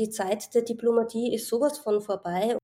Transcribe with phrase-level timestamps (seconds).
[0.00, 2.56] die Zeit der Diplomatie ist sowas von vorbei.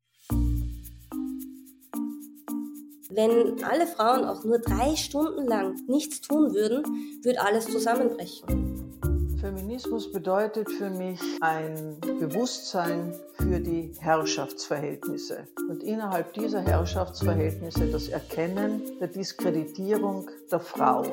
[3.11, 6.83] Wenn alle Frauen auch nur drei Stunden lang nichts tun würden,
[7.23, 9.39] würde alles zusammenbrechen.
[9.39, 18.83] Feminismus bedeutet für mich ein Bewusstsein für die Herrschaftsverhältnisse und innerhalb dieser Herrschaftsverhältnisse das Erkennen
[18.99, 21.05] der Diskreditierung der Frau.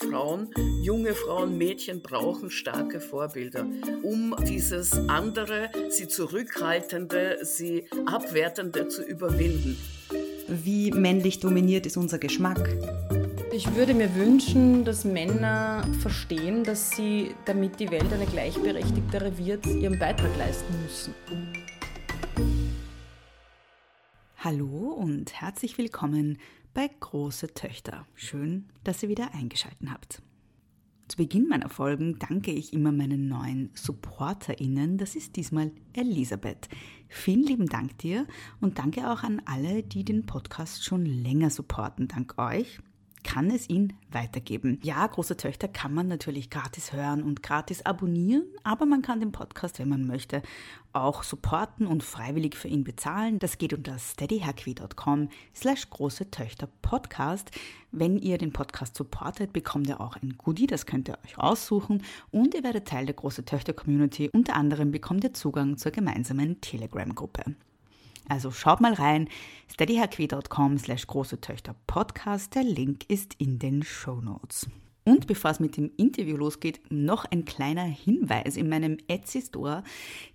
[0.00, 0.48] Frauen,
[0.82, 3.66] junge Frauen, Mädchen brauchen starke Vorbilder,
[4.02, 9.76] um dieses andere, sie zurückhaltende, sie abwertende zu überwinden.
[10.48, 12.76] Wie männlich dominiert ist unser Geschmack?
[13.52, 19.66] Ich würde mir wünschen, dass Männer verstehen, dass sie, damit die Welt eine gleichberechtigtere wird,
[19.66, 21.14] ihren Beitrag leisten müssen.
[24.42, 26.38] Hallo und herzlich willkommen
[26.72, 28.06] bei Große Töchter.
[28.14, 30.22] Schön, dass ihr wieder eingeschaltet habt.
[31.08, 34.96] Zu Beginn meiner Folgen danke ich immer meinen neuen SupporterInnen.
[34.96, 36.70] Das ist diesmal Elisabeth.
[37.10, 38.26] Vielen lieben Dank dir
[38.62, 42.08] und danke auch an alle, die den Podcast schon länger supporten.
[42.08, 42.80] Dank euch
[43.22, 44.78] kann es ihn weitergeben.
[44.82, 49.32] Ja, große Töchter kann man natürlich gratis hören und gratis abonnieren, aber man kann den
[49.32, 50.42] Podcast, wenn man möchte,
[50.92, 53.38] auch supporten und freiwillig für ihn bezahlen.
[53.38, 57.50] Das geht unter steadyhackwi.com slash große Töchter Podcast.
[57.92, 62.02] Wenn ihr den Podcast supportet, bekommt ihr auch ein Goodie, das könnt ihr euch aussuchen
[62.30, 64.30] und ihr werdet Teil der große Töchter Community.
[64.32, 67.56] Unter anderem bekommt ihr Zugang zur gemeinsamen Telegram-Gruppe.
[68.28, 69.28] Also schaut mal rein,
[69.72, 72.54] steadyhq.com slash große Töchter Podcast.
[72.54, 74.68] Der Link ist in den Show Notes.
[75.10, 78.56] Und bevor es mit dem Interview losgeht, noch ein kleiner Hinweis.
[78.56, 79.82] In meinem Etsy Store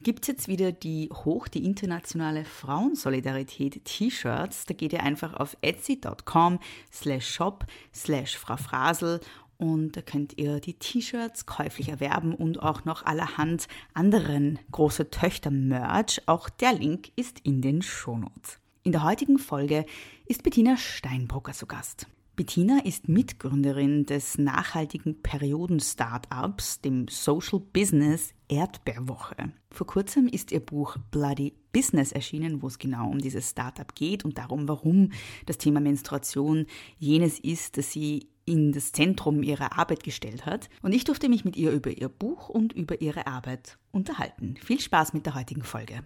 [0.04, 4.66] gibt es jetzt wieder die Hoch, die internationale Frauensolidarität T-Shirts.
[4.66, 6.60] Da geht ihr einfach auf etsy.com
[6.92, 9.22] slash shop slash Frau Frasel
[9.58, 16.24] und da könnt ihr die T-Shirts käuflich erwerben und auch noch allerhand anderen große Töchter-Merch.
[16.26, 18.60] Auch der Link ist in den Shownotes.
[18.84, 19.86] In der heutigen Folge
[20.26, 22.08] ist Bettina Steinbrucker zu Gast.
[22.36, 29.54] Bettina ist Mitgründerin des nachhaltigen Perioden-Startups, dem Social Business Erdbeerwoche.
[29.72, 34.26] Vor kurzem ist ihr Buch Bloody Business erschienen, wo es genau um dieses Startup geht
[34.26, 35.14] und darum, warum
[35.46, 36.66] das Thema Menstruation
[36.98, 40.70] jenes ist, das sie in das Zentrum ihrer Arbeit gestellt hat.
[40.82, 44.56] Und ich durfte mich mit ihr über ihr Buch und über ihre Arbeit unterhalten.
[44.58, 46.04] Viel Spaß mit der heutigen Folge.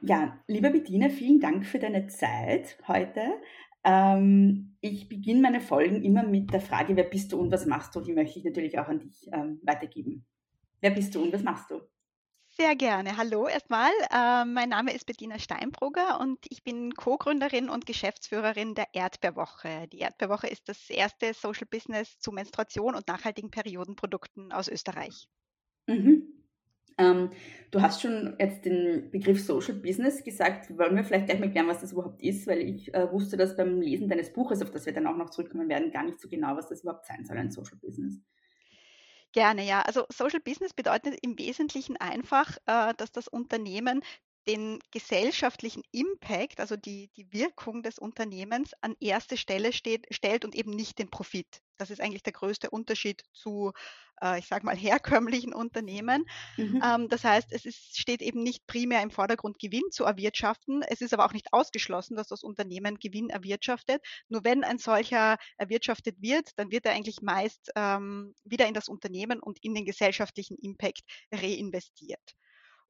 [0.00, 3.22] Ja, liebe Bettina, vielen Dank für deine Zeit heute.
[3.84, 7.94] Ähm, ich beginne meine Folgen immer mit der Frage, wer bist du und was machst
[7.94, 8.00] du?
[8.00, 10.24] Die möchte ich natürlich auch an dich ähm, weitergeben.
[10.80, 11.80] Wer bist du und was machst du?
[12.56, 13.16] Sehr gerne.
[13.16, 13.90] Hallo erstmal.
[14.12, 19.88] Äh, mein Name ist Bettina Steinbrugger und ich bin Co-Gründerin und Geschäftsführerin der Erdbeerwoche.
[19.92, 25.26] Die Erdbeerwoche ist das erste Social Business zu Menstruation und nachhaltigen Periodenprodukten aus Österreich.
[25.88, 26.43] Mhm.
[26.98, 27.30] Ähm,
[27.70, 30.76] du hast schon jetzt den Begriff Social Business gesagt.
[30.78, 32.46] Wollen wir vielleicht gleich mal klären, was das überhaupt ist?
[32.46, 35.30] Weil ich äh, wusste das beim Lesen deines Buches, auf das wir dann auch noch
[35.30, 38.20] zurückkommen werden, gar nicht so genau, was das überhaupt sein soll, ein Social Business.
[39.32, 39.82] Gerne, ja.
[39.82, 44.02] Also Social Business bedeutet im Wesentlichen einfach, äh, dass das Unternehmen
[44.46, 50.54] den gesellschaftlichen Impact, also die, die Wirkung des Unternehmens an erste Stelle steht, stellt und
[50.54, 51.62] eben nicht den Profit.
[51.78, 53.72] Das ist eigentlich der größte Unterschied zu,
[54.20, 56.24] äh, ich sage mal, herkömmlichen Unternehmen.
[56.56, 56.82] Mhm.
[56.84, 60.82] Ähm, das heißt, es ist, steht eben nicht primär im Vordergrund, Gewinn zu erwirtschaften.
[60.82, 64.02] Es ist aber auch nicht ausgeschlossen, dass das Unternehmen Gewinn erwirtschaftet.
[64.28, 68.88] Nur wenn ein solcher erwirtschaftet wird, dann wird er eigentlich meist ähm, wieder in das
[68.88, 71.02] Unternehmen und in den gesellschaftlichen Impact
[71.32, 72.34] reinvestiert.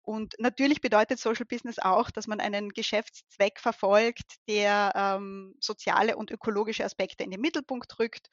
[0.04, 6.30] Und natürlich bedeutet Social Business auch, dass man einen Geschäftszweck verfolgt, der ähm, soziale und
[6.30, 8.28] ökologische Aspekte in den Mittelpunkt rückt.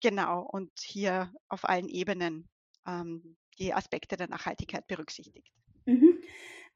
[0.00, 2.48] Genau, und hier auf allen Ebenen
[2.86, 5.50] ähm, die Aspekte der Nachhaltigkeit berücksichtigt.
[5.86, 6.18] Mhm.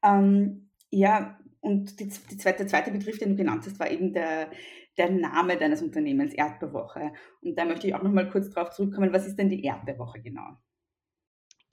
[0.03, 4.11] Ähm, ja, und die, die zweite, der zweite Begriff, den du genannt hast, war eben
[4.11, 4.51] der,
[4.97, 7.13] der Name deines Unternehmens, Erdbeerwoche.
[7.41, 10.21] Und da möchte ich auch noch mal kurz darauf zurückkommen, was ist denn die Erdbeerwoche
[10.21, 10.57] genau?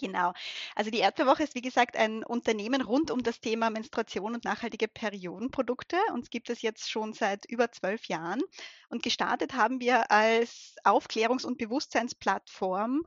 [0.01, 0.33] Genau.
[0.75, 4.89] Also die Erdbeerwoche ist wie gesagt ein Unternehmen rund um das Thema Menstruation und nachhaltige
[4.89, 5.99] Periodenprodukte.
[6.15, 8.41] Uns gibt es jetzt schon seit über zwölf Jahren.
[8.89, 13.03] Und gestartet haben wir als Aufklärungs- und Bewusstseinsplattform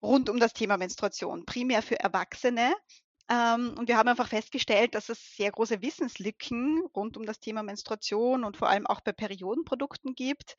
[0.00, 2.72] rund um das Thema Menstruation, primär für Erwachsene.
[3.28, 7.64] Ähm, und wir haben einfach festgestellt, dass es sehr große Wissenslücken rund um das Thema
[7.64, 10.56] Menstruation und vor allem auch bei Periodenprodukten gibt.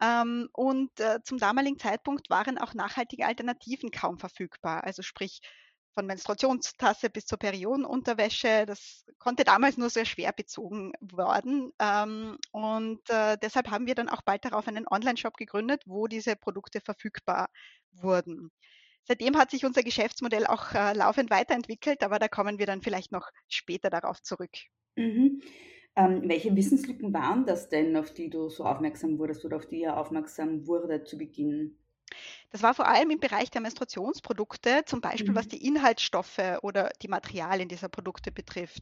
[0.00, 4.84] Ähm, und äh, zum damaligen Zeitpunkt waren auch nachhaltige Alternativen kaum verfügbar.
[4.84, 5.40] Also sprich
[5.94, 8.66] von Menstruationstasse bis zur Periodenunterwäsche.
[8.66, 11.72] Das konnte damals nur sehr schwer bezogen werden.
[11.80, 16.36] Ähm, und äh, deshalb haben wir dann auch bald darauf einen Online-Shop gegründet, wo diese
[16.36, 17.48] Produkte verfügbar
[17.92, 18.50] wurden.
[19.04, 23.12] seitdem hat sich unser Geschäftsmodell auch äh, laufend weiterentwickelt, aber da kommen wir dann vielleicht
[23.12, 24.50] noch später darauf zurück.
[24.96, 25.42] Mhm.
[25.96, 29.80] Ähm, welche Wissenslücken waren das denn, auf die du so aufmerksam wurdest oder auf die
[29.80, 31.78] ihr aufmerksam wurde zu Beginn?
[32.50, 35.48] Das war vor allem im Bereich der Menstruationsprodukte, zum Beispiel was Mhm.
[35.48, 38.80] die Inhaltsstoffe oder die Materialien dieser Produkte betrifft.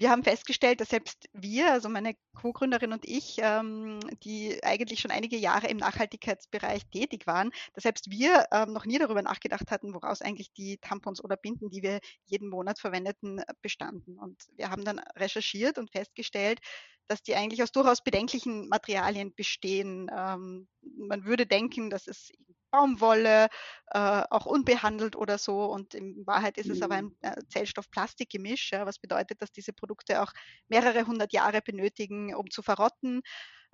[0.00, 5.10] Wir haben festgestellt, dass selbst wir, also meine Co-Gründerin und ich, ähm, die eigentlich schon
[5.10, 9.92] einige Jahre im Nachhaltigkeitsbereich tätig waren, dass selbst wir ähm, noch nie darüber nachgedacht hatten,
[9.92, 14.18] woraus eigentlich die Tampons oder Binden, die wir jeden Monat verwendeten, äh, bestanden.
[14.18, 16.60] Und wir haben dann recherchiert und festgestellt,
[17.06, 20.10] dass die eigentlich aus durchaus bedenklichen Materialien bestehen.
[20.16, 22.32] Ähm, man würde denken, dass es
[22.70, 23.48] Baumwolle,
[23.92, 25.64] äh, auch unbehandelt oder so.
[25.66, 27.16] Und in Wahrheit ist es aber ein Mhm.
[27.22, 30.32] äh, Zellstoff-Plastik-Gemisch, ja, was bedeutet, dass diese Produkte auch
[30.68, 33.22] mehrere hundert Jahre benötigen, um zu verrotten.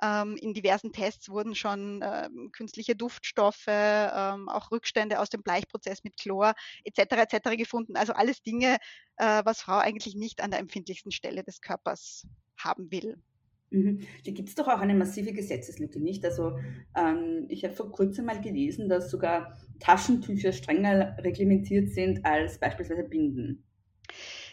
[0.03, 6.05] Ähm, in diversen Tests wurden schon ähm, künstliche Duftstoffe, ähm, auch Rückstände aus dem Bleichprozess
[6.05, 6.55] mit Chlor
[6.85, 7.17] etc.
[7.23, 7.57] etc.
[7.57, 7.97] gefunden.
[7.97, 8.77] Also alles Dinge,
[9.17, 12.27] äh, was Frau eigentlich nicht an der empfindlichsten Stelle des Körpers
[12.59, 13.23] haben will.
[13.71, 14.01] Mhm.
[14.25, 16.25] Da gibt es doch auch eine massive Gesetzeslücke, nicht?
[16.25, 16.59] Also
[16.97, 23.05] ähm, ich habe vor kurzem mal gelesen, dass sogar Taschentücher strenger reglementiert sind als beispielsweise
[23.05, 23.66] Binden.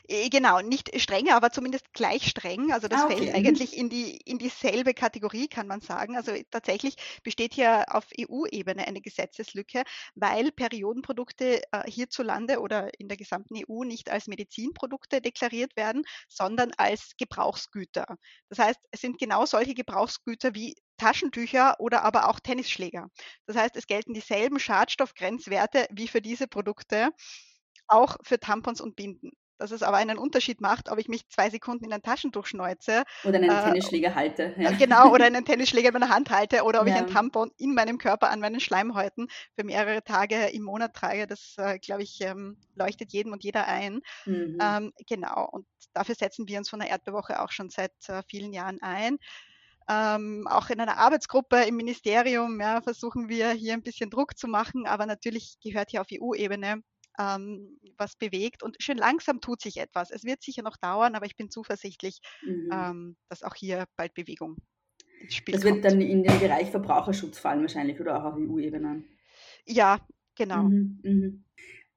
[0.07, 2.71] Äh, Genau, nicht strenger, aber zumindest gleich streng.
[2.71, 3.33] Also das Ah, fällt okay.
[3.33, 3.33] Mhm.
[3.33, 6.15] eigentlich in die, in dieselbe Kategorie, kann man sagen.
[6.17, 9.83] Also tatsächlich besteht hier auf EU-Ebene eine Gesetzeslücke,
[10.15, 16.71] weil Periodenprodukte äh, hierzulande oder in der gesamten EU nicht als Medizinprodukte deklariert werden, sondern
[16.77, 18.17] als Gebrauchsgüter.
[18.49, 23.09] Das heißt, es sind genau solche Gebrauchsgüter wie Taschentücher oder aber auch Tennisschläger.
[23.47, 27.09] Das heißt, es gelten dieselben Schadstoffgrenzwerte wie für diese Produkte,
[27.87, 29.31] auch für Tampons und Binden.
[29.63, 33.03] Dass es aber einen Unterschied macht, ob ich mich zwei Sekunden in ein Taschentuch schneuze,
[33.23, 34.53] Oder einen Äh, Tennisschläger halte.
[34.59, 34.71] Ja.
[34.71, 36.99] äh, genau, oder einen Tennisschläger in meiner Hand halte, oder ob ich Ja.
[36.99, 41.27] ein Tampon in meinem Körper an meinen Schleimhäuten für mehrere Tage im Monat trage.
[41.27, 44.01] Das, äh, glaube ich, ähm, leuchtet jedem und jeder ein.
[44.25, 44.59] Mhm.
[44.61, 48.53] Ähm, genau, und dafür setzen wir uns von der Erdbewoche auch schon seit äh, vielen
[48.53, 49.17] Jahren ein.
[49.89, 54.47] Ähm, auch in einer Arbeitsgruppe im Ministerium ja, versuchen wir hier ein bisschen Druck zu
[54.47, 56.81] machen, aber natürlich gehört hier auf EU-Ebene
[57.19, 60.11] ähm, was bewegt und schön langsam tut sich etwas.
[60.11, 62.73] Es wird sicher noch dauern, aber ich bin zuversichtlich, Mhm.
[62.73, 64.57] ähm, dass auch hier bald Bewegung
[65.19, 65.85] ins Spiel Das wird kommt.
[65.85, 69.05] dann in den Bereich Verbraucherschutz fallen wahrscheinlich oder auch auf EU-Ebene.
[69.65, 69.99] Ja,
[70.35, 70.71] genau.
[70.71, 71.45] Mhm, mhm.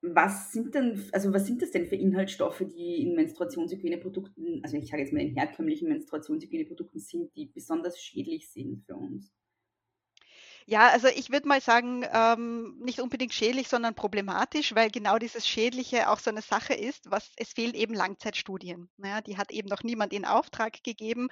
[0.03, 4.89] Was sind denn, also was sind das denn für Inhaltsstoffe, die in Menstruationshygieneprodukten, also ich
[4.89, 9.33] sage jetzt mal in herkömmlichen Menstruationshygieneprodukten sind, die besonders schädlich sind für uns?
[10.69, 15.47] Ja, also ich würde mal sagen, ähm, nicht unbedingt schädlich, sondern problematisch, weil genau dieses
[15.47, 18.89] Schädliche auch so eine Sache ist, was es fehlen eben Langzeitstudien.
[18.99, 21.29] Ja, die hat eben noch niemand in Auftrag gegeben.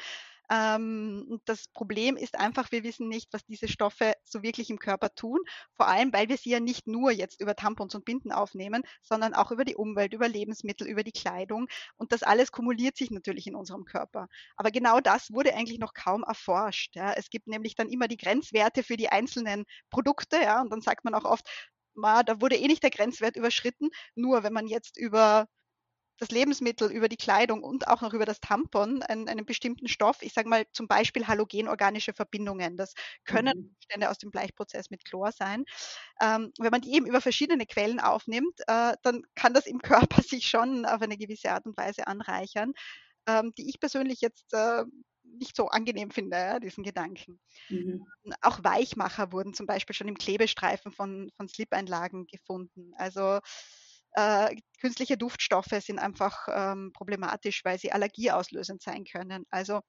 [0.50, 5.14] Ähm, das Problem ist einfach, wir wissen nicht, was diese Stoffe so wirklich im Körper
[5.14, 5.40] tun,
[5.74, 9.34] vor allem weil wir sie ja nicht nur jetzt über Tampons und Binden aufnehmen, sondern
[9.34, 11.66] auch über die Umwelt, über Lebensmittel, über die Kleidung.
[11.96, 14.28] Und das alles kumuliert sich natürlich in unserem Körper.
[14.56, 16.94] Aber genau das wurde eigentlich noch kaum erforscht.
[16.96, 17.12] Ja.
[17.12, 21.04] Es gibt nämlich dann immer die Grenzwerte für die einzelnen Produkte, ja, und dann sagt
[21.04, 21.48] man auch oft,
[21.96, 23.88] da wurde eh nicht der Grenzwert überschritten.
[24.14, 25.46] Nur wenn man jetzt über
[26.18, 30.22] das Lebensmittel, über die Kleidung und auch noch über das Tampon einen, einen bestimmten Stoff,
[30.22, 32.94] ich sage mal zum Beispiel halogenorganische Verbindungen, das
[33.24, 33.74] können Mhm.
[33.80, 35.64] Stände aus dem Bleichprozess mit Chlor sein.
[36.20, 39.80] Ähm, wenn man die eben über verschiedene Quellen aufnimmt, äh, dann kann das im
[40.18, 42.72] Körper sich schon auf eine gewisse Art und Weise anreichern,
[43.28, 44.84] ähm, die ich persönlich jetzt äh,
[45.24, 47.40] nicht so angenehm finde, ja, diesen Gedanken.
[47.70, 48.04] Mhm.
[48.40, 52.92] Auch Weichmacher wurden zum Beispiel schon im Klebestreifen von, von Slip-Einlagen gefunden.
[52.96, 53.40] Also
[54.14, 59.44] äh, künstliche Duftstoffe sind einfach ähm, problematisch, weil sie allergieauslösend sein können.
[59.50, 59.80] Also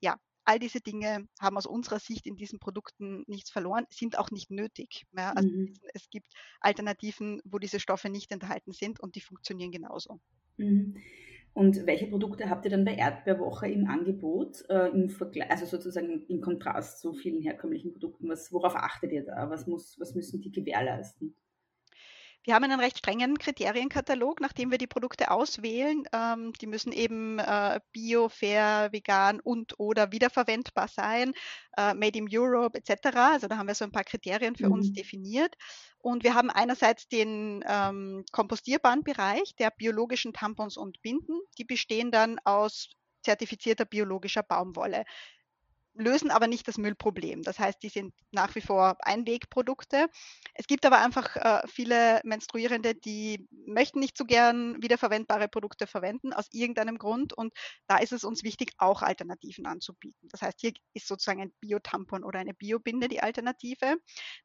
[0.00, 4.30] ja, all diese Dinge haben aus unserer Sicht in diesen Produkten nichts verloren, sind auch
[4.30, 5.04] nicht nötig.
[5.12, 5.80] Ja, also Mhm.
[5.94, 10.20] es gibt Alternativen, wo diese Stoffe nicht enthalten sind und die funktionieren genauso.
[10.56, 10.96] Mhm.
[11.52, 16.26] Und welche Produkte habt ihr dann bei Erdbeerwoche im Angebot, äh, im Vergleich, also sozusagen
[16.28, 18.28] im Kontrast zu vielen herkömmlichen Produkten?
[18.28, 19.50] Was, worauf achtet ihr da?
[19.50, 21.34] Was, muss, was müssen die gewährleisten?
[22.44, 26.04] Wir haben einen recht strengen Kriterienkatalog, nach dem wir die Produkte auswählen.
[26.12, 31.34] Ähm, die müssen eben äh, bio, fair, vegan und oder wiederverwendbar sein,
[31.76, 33.32] äh, made in Europe etc.
[33.32, 34.94] Also da haben wir so ein paar Kriterien für uns Mhm.
[34.94, 35.54] definiert.
[35.98, 41.38] Und wir haben einerseits den ähm, kompostierbaren Bereich der biologischen Tampons und Binden.
[41.58, 42.88] Die bestehen dann aus
[43.22, 45.04] zertifizierter biologischer Baumwolle.
[45.94, 47.42] Lösen aber nicht das Müllproblem.
[47.42, 50.08] Das heißt, die sind nach wie vor Einwegprodukte.
[50.54, 56.32] Es gibt aber einfach äh, viele Menstruierende, die möchten nicht so gern wiederverwendbare Produkte verwenden,
[56.32, 57.32] aus irgendeinem Grund.
[57.32, 57.52] Und
[57.86, 60.28] da ist es uns wichtig, auch Alternativen anzubieten.
[60.30, 63.96] Das heißt, hier ist sozusagen ein Biotampon oder eine Biobinde die Alternative.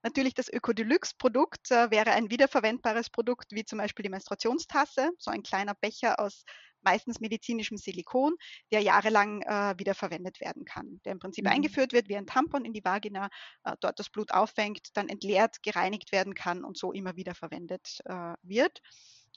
[0.04, 5.44] Natürlich das Ökodeluxe-Produkt äh, wäre ein wiederverwendbares Produkt, wie zum Beispiel die Menstruationstasse, so ein
[5.44, 6.44] kleiner Becher aus
[6.86, 8.36] meistens medizinischem Silikon,
[8.72, 11.02] der jahrelang äh, wieder verwendet werden kann.
[11.04, 11.52] Der im Prinzip mhm.
[11.52, 13.30] eingeführt wird wie ein Tampon in die Vagina,
[13.64, 18.00] äh, dort das Blut auffängt, dann entleert, gereinigt werden kann und so immer wieder verwendet
[18.06, 18.82] äh, wird.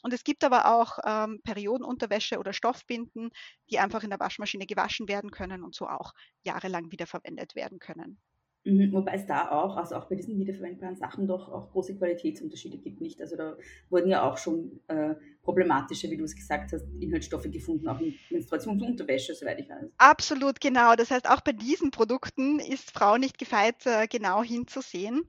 [0.03, 3.31] Und es gibt aber auch ähm, Periodenunterwäsche oder Stoffbinden,
[3.71, 6.13] die einfach in der Waschmaschine gewaschen werden können und so auch
[6.45, 8.21] jahrelang wiederverwendet werden können.
[8.69, 12.77] Mhm, wobei es da auch, also auch bei diesen wiederverwendbaren Sachen doch auch große Qualitätsunterschiede
[12.77, 13.19] gibt, nicht?
[13.19, 13.57] Also da
[13.89, 18.15] wurden ja auch schon äh, problematische, wie du es gesagt hast, Inhaltsstoffe gefunden, auch in
[18.29, 19.91] Menstruationsunterwäsche, soweit ich weiß.
[19.97, 20.97] Absolut, genau.
[20.97, 25.23] Das heißt, auch bei diesen Produkten ist Frau nicht gefeit, äh, genau hinzusehen.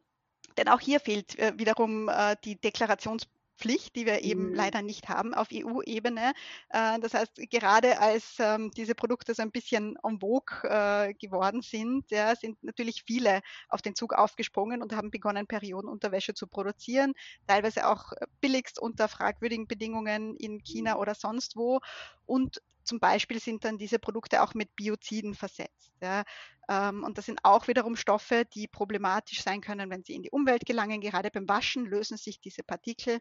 [0.58, 3.26] Denn auch hier fehlt äh, wiederum äh, die Deklarations
[3.60, 4.56] Pflicht, die wir eben mhm.
[4.56, 6.34] leider nicht haben auf EU-Ebene.
[6.70, 11.62] Äh, das heißt, gerade als ähm, diese Produkte so ein bisschen en vogue äh, geworden
[11.62, 17.14] sind, ja, sind natürlich viele auf den Zug aufgesprungen und haben begonnen, Periodenunterwäsche zu produzieren,
[17.48, 21.02] teilweise auch billigst unter fragwürdigen Bedingungen in China mhm.
[21.02, 21.80] oder sonst wo.
[22.26, 25.92] Und zum Beispiel sind dann diese Produkte auch mit Bioziden versetzt.
[26.02, 26.24] Ja.
[26.70, 30.32] Ähm, und das sind auch wiederum Stoffe, die problematisch sein können, wenn sie in die
[30.32, 31.02] Umwelt gelangen.
[31.02, 33.20] Gerade beim Waschen lösen sich diese Partikel.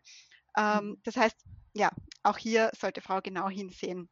[0.57, 1.01] Ähm, mhm.
[1.05, 1.37] Das heißt,
[1.75, 1.91] ja,
[2.23, 4.09] auch hier sollte Frau genau hinsehen,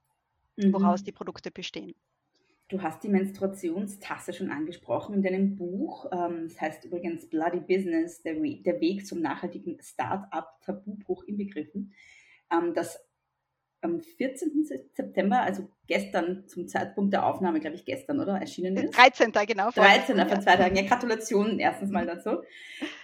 [0.56, 1.04] woraus mhm.
[1.04, 1.94] die Produkte bestehen.
[2.68, 6.06] Du hast die Menstruationstasse schon angesprochen in deinem Buch.
[6.12, 11.92] Ähm, das heißt übrigens Bloody Business, der, Weg zum nachhaltigen Start-up-Tabubruch inbegriffen.
[12.74, 13.05] Das
[13.82, 14.64] am 14.
[14.94, 18.38] September, also gestern zum Zeitpunkt der Aufnahme, glaube ich, gestern, oder?
[18.38, 18.96] Erschienen ist.
[18.96, 19.32] 13.
[19.46, 19.70] genau.
[19.70, 20.16] 13.
[20.28, 20.76] vor zwei Tagen.
[20.76, 22.42] Ja, Gratulation erstens mal dazu.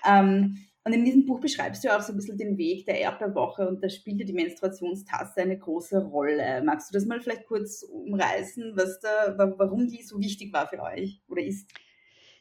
[0.08, 3.68] Ähm, und in diesem Buch beschreibst du auch so ein bisschen den Weg der Erdbeerwoche
[3.68, 6.60] und da spielte die Menstruationstasse eine große Rolle.
[6.64, 10.82] Magst du das mal vielleicht kurz umreißen, was da, warum die so wichtig war für
[10.82, 11.70] euch oder ist?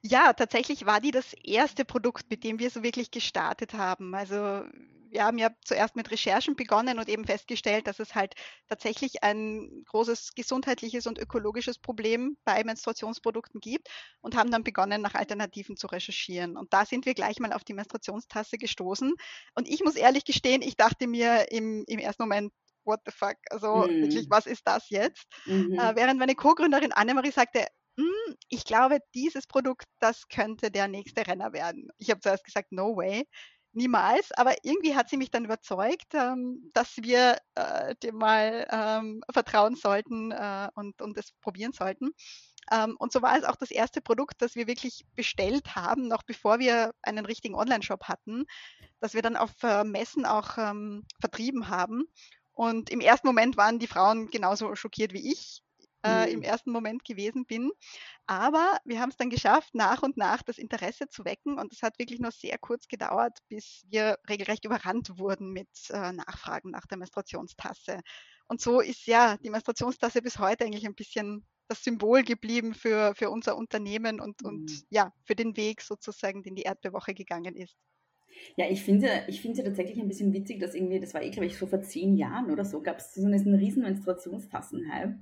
[0.02, 4.16] Ja, tatsächlich war die das erste Produkt, mit dem wir so wirklich gestartet haben.
[4.16, 4.64] Also
[5.12, 8.34] wir haben ja zuerst mit Recherchen begonnen und eben festgestellt, dass es halt
[8.68, 13.90] tatsächlich ein großes gesundheitliches und ökologisches Problem bei Menstruationsprodukten gibt
[14.22, 16.58] und haben dann begonnen, nach Alternativen zu recherchieren.
[16.58, 19.14] Und da sind wir gleich mal auf die Menstruationstasse gestoßen.
[19.56, 22.54] Und ich muss ehrlich gestehen, ich dachte mir im, im ersten Moment,
[22.86, 23.38] what the fuck?
[23.50, 24.04] Also mhm.
[24.04, 25.26] wirklich, was ist das jetzt?
[25.46, 25.74] Mhm.
[25.74, 31.28] Äh, während meine Co-Gründerin Annemarie sagte, hm, ich glaube, dieses Produkt, das könnte der nächste
[31.28, 31.90] Renner werden.
[31.98, 33.28] Ich habe zuerst gesagt, no way
[33.74, 39.24] niemals, aber irgendwie hat sie mich dann überzeugt, ähm, dass wir äh, dem mal ähm,
[39.32, 42.12] vertrauen sollten äh, und, und es probieren sollten.
[42.72, 46.24] Ähm, und so war es auch das erste Produkt, das wir wirklich bestellt haben, noch
[46.24, 48.46] bevor wir einen richtigen Online-Shop hatten,
[49.00, 50.52] das wir dann auf äh, Messen auch
[51.20, 52.06] vertrieben haben.
[52.54, 55.64] Und im ersten Moment waren die Frauen genauso schockiert wie ich
[56.04, 56.34] äh, mhm.
[56.34, 57.72] im ersten Moment gewesen bin.
[58.28, 61.60] Aber wir haben es dann geschafft, nach und nach das Interesse zu wecken.
[61.60, 66.12] Und es hat wirklich nur sehr kurz gedauert, bis wir regelrecht überrannt wurden mit äh,
[66.14, 68.02] Nachfragen nach der Menstruationstasse.
[68.48, 73.16] Und so ist ja die Menstruationstasse bis heute eigentlich ein bisschen das Symbol geblieben für,
[73.16, 74.48] für unser Unternehmen und, mhm.
[74.48, 77.78] und ja, für den Weg sozusagen, den die Erdbeerwoche gegangen ist.
[78.58, 81.46] Ja, ich finde, ich finde tatsächlich ein bisschen witzig, dass irgendwie, das war eh, glaube
[81.46, 85.16] ich, so vor zehn Jahren oder so, gab es so einen riesen Menstruationstassen-Hype.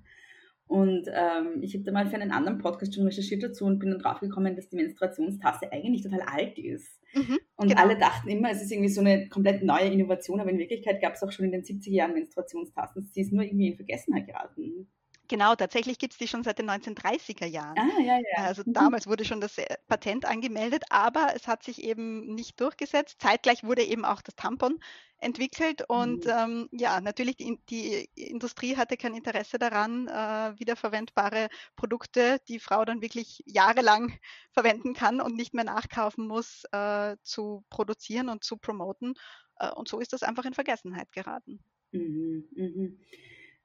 [0.69, 3.89] Und ähm, ich habe da mal für einen anderen Podcast schon recherchiert dazu und bin
[3.89, 7.01] dann draufgekommen, dass die Menstruationstasse eigentlich total alt ist.
[7.15, 7.81] Mhm, und genau.
[7.81, 11.15] alle dachten immer, es ist irgendwie so eine komplett neue Innovation, aber in Wirklichkeit gab
[11.15, 13.01] es auch schon in den 70er Jahren Menstruationstassen.
[13.11, 14.87] Sie ist nur irgendwie in Vergessenheit geraten.
[15.29, 17.77] Genau, tatsächlich gibt es die schon seit den 1930er Jahren.
[17.77, 18.43] Ah, ja, ja.
[18.45, 18.73] Also mhm.
[18.73, 23.21] damals wurde schon das äh, Patent angemeldet, aber es hat sich eben nicht durchgesetzt.
[23.21, 24.79] Zeitgleich wurde eben auch das Tampon
[25.19, 26.31] entwickelt und mhm.
[26.35, 32.83] ähm, ja, natürlich die, die, Industrie hatte kein Interesse daran, äh, wiederverwendbare Produkte, die Frau
[32.83, 34.17] dann wirklich jahrelang
[34.51, 39.13] verwenden kann und nicht mehr nachkaufen muss, äh, zu produzieren und zu promoten.
[39.59, 41.63] Äh, und so ist das einfach in Vergessenheit geraten.
[41.91, 42.99] Mhm, mhm.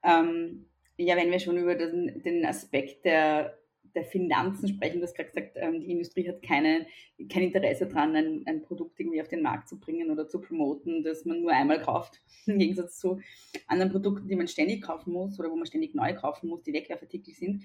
[0.03, 3.57] Ähm ja, wenn wir schon über den, den Aspekt der,
[3.95, 6.85] der Finanzen sprechen, du hast gerade gesagt, ähm, die Industrie hat keine,
[7.31, 11.03] kein Interesse daran, ein, ein Produkt irgendwie auf den Markt zu bringen oder zu promoten,
[11.03, 13.19] das man nur einmal kauft, im Gegensatz zu
[13.67, 16.73] anderen Produkten, die man ständig kaufen muss oder wo man ständig neu kaufen muss, die
[16.73, 17.63] Wegwerfartikel sind.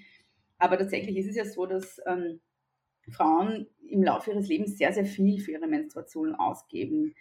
[0.57, 2.39] Aber tatsächlich ist es ja so, dass ähm,
[3.09, 7.15] Frauen im Laufe ihres Lebens sehr, sehr viel für ihre Menstruation ausgeben.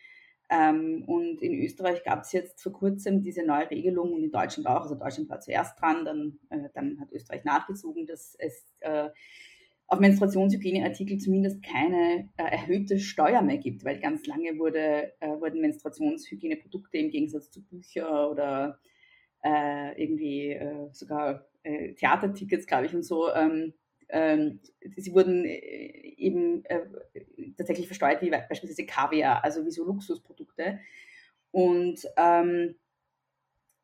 [0.50, 4.66] Ähm, und in Österreich gab es jetzt vor kurzem diese neue Regelung und in Deutschland
[4.66, 4.83] auch.
[4.83, 9.11] Also Deutschland war zuerst dran, dann, äh, dann hat Österreich nachgezogen, dass es äh,
[9.87, 15.61] auf Menstruationshygieneartikel zumindest keine äh, erhöhte Steuer mehr gibt, weil ganz lange wurde, äh, wurden
[15.61, 18.78] Menstruationshygieneprodukte im Gegensatz zu Büchern oder
[19.45, 23.73] äh, irgendwie äh, sogar äh, Theatertickets, glaube ich, und so, ähm,
[24.12, 24.60] ähm,
[24.96, 26.64] sie wurden äh, eben
[27.56, 30.80] tatsächlich versteuert wie beispielsweise Kaviar, also wie so Luxusprodukte.
[31.50, 32.76] Und ähm,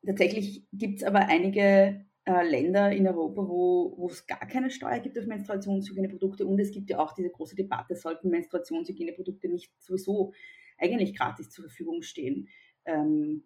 [0.05, 4.99] tatsächlich gibt es aber einige äh, Länder in Europa, wo, wo es gar keine Steuer
[4.99, 10.33] gibt auf Menstruationshygieneprodukte und es gibt ja auch diese große Debatte, sollten Menstruationshygieneprodukte nicht sowieso
[10.77, 12.49] eigentlich gratis zur Verfügung stehen,
[12.85, 13.43] ähm,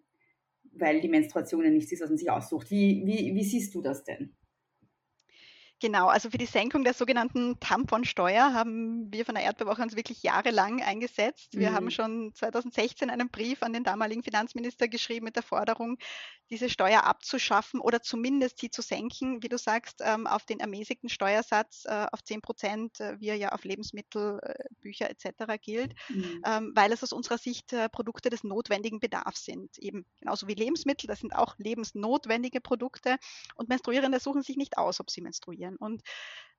[0.73, 2.71] weil die Menstruation ja nichts ist, was man sich aussucht.
[2.71, 4.35] Wie, wie, wie siehst du das denn?
[5.81, 10.21] Genau, also für die Senkung der sogenannten Tamponsteuer haben wir von der Erdbeerwoche uns wirklich
[10.21, 11.57] jahrelang eingesetzt.
[11.57, 11.75] Wir mhm.
[11.75, 15.97] haben schon 2016 einen Brief an den damaligen Finanzminister geschrieben mit der Forderung,
[16.51, 21.09] diese Steuer abzuschaffen oder zumindest sie zu senken, wie du sagst, ähm, auf den ermäßigten
[21.09, 25.59] Steuersatz äh, auf 10 Prozent, äh, wie er ja auf Lebensmittel, äh, Bücher etc.
[25.61, 26.43] gilt, mhm.
[26.45, 29.77] Ähm, weil es aus unserer Sicht Produkte des notwendigen Bedarfs sind.
[29.77, 33.17] Eben genauso wie Lebensmittel, das sind auch lebensnotwendige Produkte
[33.55, 35.77] und Menstruierende suchen sich nicht aus, ob sie menstruieren können.
[35.77, 36.01] Und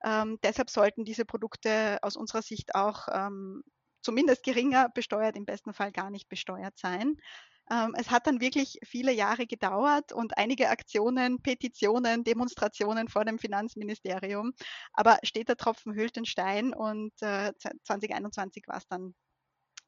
[0.03, 3.63] ähm, deshalb sollten diese Produkte aus unserer Sicht auch ähm,
[4.01, 7.15] zumindest geringer besteuert, im besten Fall gar nicht besteuert sein.
[7.71, 13.39] Ähm, es hat dann wirklich viele Jahre gedauert und einige Aktionen, Petitionen, Demonstrationen vor dem
[13.39, 14.53] Finanzministerium.
[14.91, 17.53] Aber steht der Tropfen hüllt den Stein und äh,
[17.85, 19.15] 2021 war es dann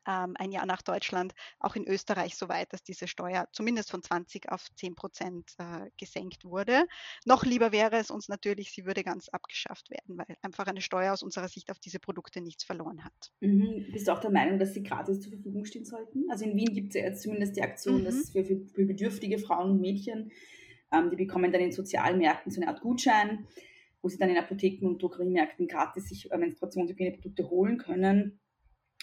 [0.08, 4.02] ähm, ein Jahr nach Deutschland auch in Österreich so weit, dass diese Steuer zumindest von
[4.02, 6.86] 20 auf 10 Prozent äh, gesenkt wurde.
[7.26, 11.14] Noch lieber wäre es uns natürlich, sie würde ganz abgeschafft werden, weil einfach eine Steuer
[11.14, 13.32] aus unserer Sicht auf diese Produkte nichts verloren hat.
[13.42, 13.88] Mhm.
[13.92, 16.30] Bist du auch der Meinung, dass sie gratis zur Verfügung stehen sollten?
[16.30, 18.06] Also in Wien gibt es ja jetzt zumindest die Aktion, mhm.
[18.06, 20.32] dass für, für, bedürftige Frauen und Mädchen,
[20.92, 23.48] ähm, die bekommen dann in Sozialmärkten so eine Art Gutschein,
[24.02, 28.40] wo sie dann in Apotheken und Drogeriemärkten gratis sich äh, Menstruationshygieneprodukte holen können.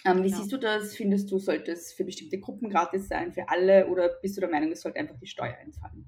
[0.05, 0.37] Ähm, wie genau.
[0.37, 0.95] siehst du das?
[0.95, 4.49] Findest du, sollte es für bestimmte Gruppen gratis sein, für alle, oder bist du der
[4.49, 6.05] Meinung, es sollte einfach die Steuer entfallen?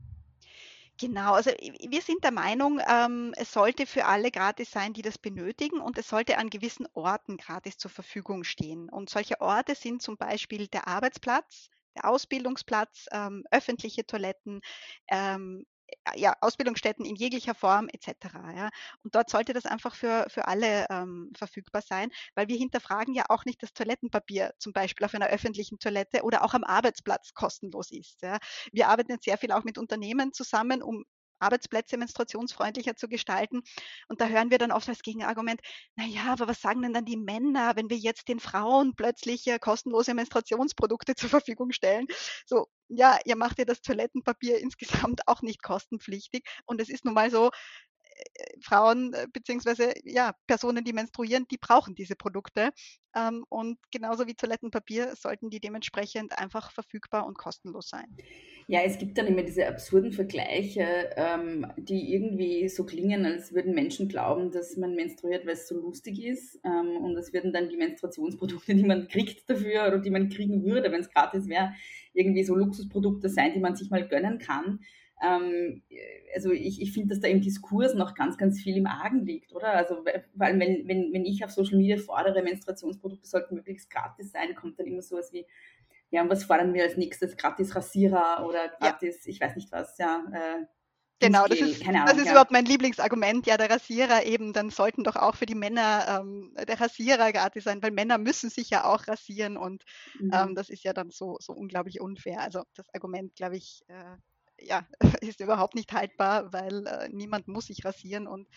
[0.97, 5.17] Genau, also wir sind der Meinung, ähm, es sollte für alle gratis sein, die das
[5.17, 8.89] benötigen und es sollte an gewissen Orten gratis zur Verfügung stehen.
[8.89, 14.61] Und solche Orte sind zum Beispiel der Arbeitsplatz, der Ausbildungsplatz, ähm, öffentliche Toiletten,
[15.09, 15.65] ähm,
[16.15, 18.27] ja, Ausbildungsstätten in jeglicher Form etc.
[18.55, 18.69] Ja.
[19.03, 23.25] Und dort sollte das einfach für, für alle ähm, verfügbar sein, weil wir hinterfragen ja
[23.29, 27.91] auch nicht, dass Toilettenpapier zum Beispiel auf einer öffentlichen Toilette oder auch am Arbeitsplatz kostenlos
[27.91, 28.21] ist.
[28.21, 28.37] Ja.
[28.71, 31.05] Wir arbeiten sehr viel auch mit Unternehmen zusammen, um
[31.39, 33.61] Arbeitsplätze menstruationsfreundlicher zu gestalten.
[34.07, 35.61] Und da hören wir dann oft als Gegenargument,
[35.95, 39.59] naja, aber was sagen denn dann die Männer, wenn wir jetzt den Frauen plötzlich äh,
[39.59, 42.07] kostenlose Menstruationsprodukte zur Verfügung stellen?
[42.45, 44.59] So, ja, ihr macht ja das Toilettenpapier
[45.09, 46.45] insgesamt auch nicht kostenpflichtig.
[46.65, 47.51] Und es ist nun mal so,
[48.61, 52.71] Frauen äh, beziehungsweise ja, Personen, die menstruieren, die brauchen diese Produkte.
[53.15, 58.17] Ähm, und genauso wie Toilettenpapier sollten die dementsprechend einfach verfügbar und kostenlos sein.
[58.67, 63.75] Ja, es gibt dann immer diese absurden Vergleiche, ähm, die irgendwie so klingen, als würden
[63.75, 66.59] Menschen glauben, dass man menstruiert, weil es so lustig ist.
[66.63, 70.63] Ähm, und es würden dann die Menstruationsprodukte, die man kriegt dafür oder die man kriegen
[70.63, 71.73] würde, wenn es gratis wäre,
[72.13, 74.79] irgendwie so Luxusprodukte sein, die man sich mal gönnen kann.
[75.21, 75.83] Ähm,
[76.35, 79.53] also ich, ich finde, dass da im Diskurs noch ganz, ganz viel im Argen liegt,
[79.53, 79.69] oder?
[79.69, 84.55] Also weil wenn, wenn, wenn ich auf Social Media fordere, Menstruationsprodukte sollten möglichst gratis sein,
[84.55, 85.45] kommt dann immer sowas wie,
[86.11, 87.37] ja, und was fordern wir als nächstes?
[87.37, 89.31] Gratis Rasierer oder gratis, ja.
[89.31, 90.23] ich weiß nicht was, ja.
[90.33, 90.65] Äh,
[91.19, 92.31] Genau, das ist, Ahnung, das ist ja.
[92.31, 93.47] überhaupt mein Lieblingsargument.
[93.47, 97.63] Ja, der Rasierer eben, dann sollten doch auch für die Männer ähm, der Rasierer gratis
[97.63, 99.83] sein, weil Männer müssen sich ja auch rasieren und
[100.19, 100.31] mhm.
[100.33, 102.41] ähm, das ist ja dann so, so unglaublich unfair.
[102.41, 104.17] Also das Argument, glaube ich, äh,
[104.59, 104.87] ja,
[105.21, 108.47] ist überhaupt nicht haltbar, weil äh, niemand muss sich rasieren und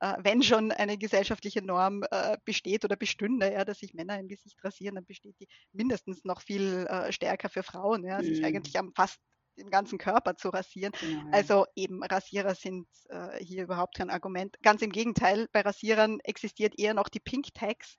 [0.00, 4.28] äh, wenn schon eine gesellschaftliche Norm äh, besteht oder bestünde, ja, dass sich Männer im
[4.28, 8.24] Gesicht rasieren, dann besteht die mindestens noch viel äh, stärker für Frauen, ja, mhm.
[8.24, 9.20] sich eigentlich am fast
[9.56, 10.92] im ganzen Körper zu rasieren.
[11.00, 11.30] Genau.
[11.30, 14.56] Also eben Rasierer sind äh, hier überhaupt kein Argument.
[14.62, 17.96] Ganz im Gegenteil, bei Rasierern existiert eher noch die Pink Tax,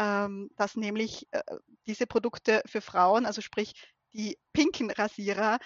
[0.00, 1.42] ähm, dass nämlich äh,
[1.86, 3.74] diese Produkte für Frauen, also sprich
[4.14, 5.58] die pinken Rasierer,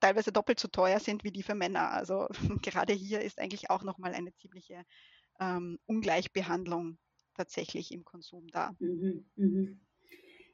[0.00, 1.90] teilweise doppelt so teuer sind wie die für Männer.
[1.90, 2.28] Also
[2.62, 4.84] gerade hier ist eigentlich auch nochmal eine ziemliche
[5.40, 6.98] ähm, Ungleichbehandlung
[7.34, 8.74] tatsächlich im Konsum da.
[8.78, 9.80] Mhm, mhm.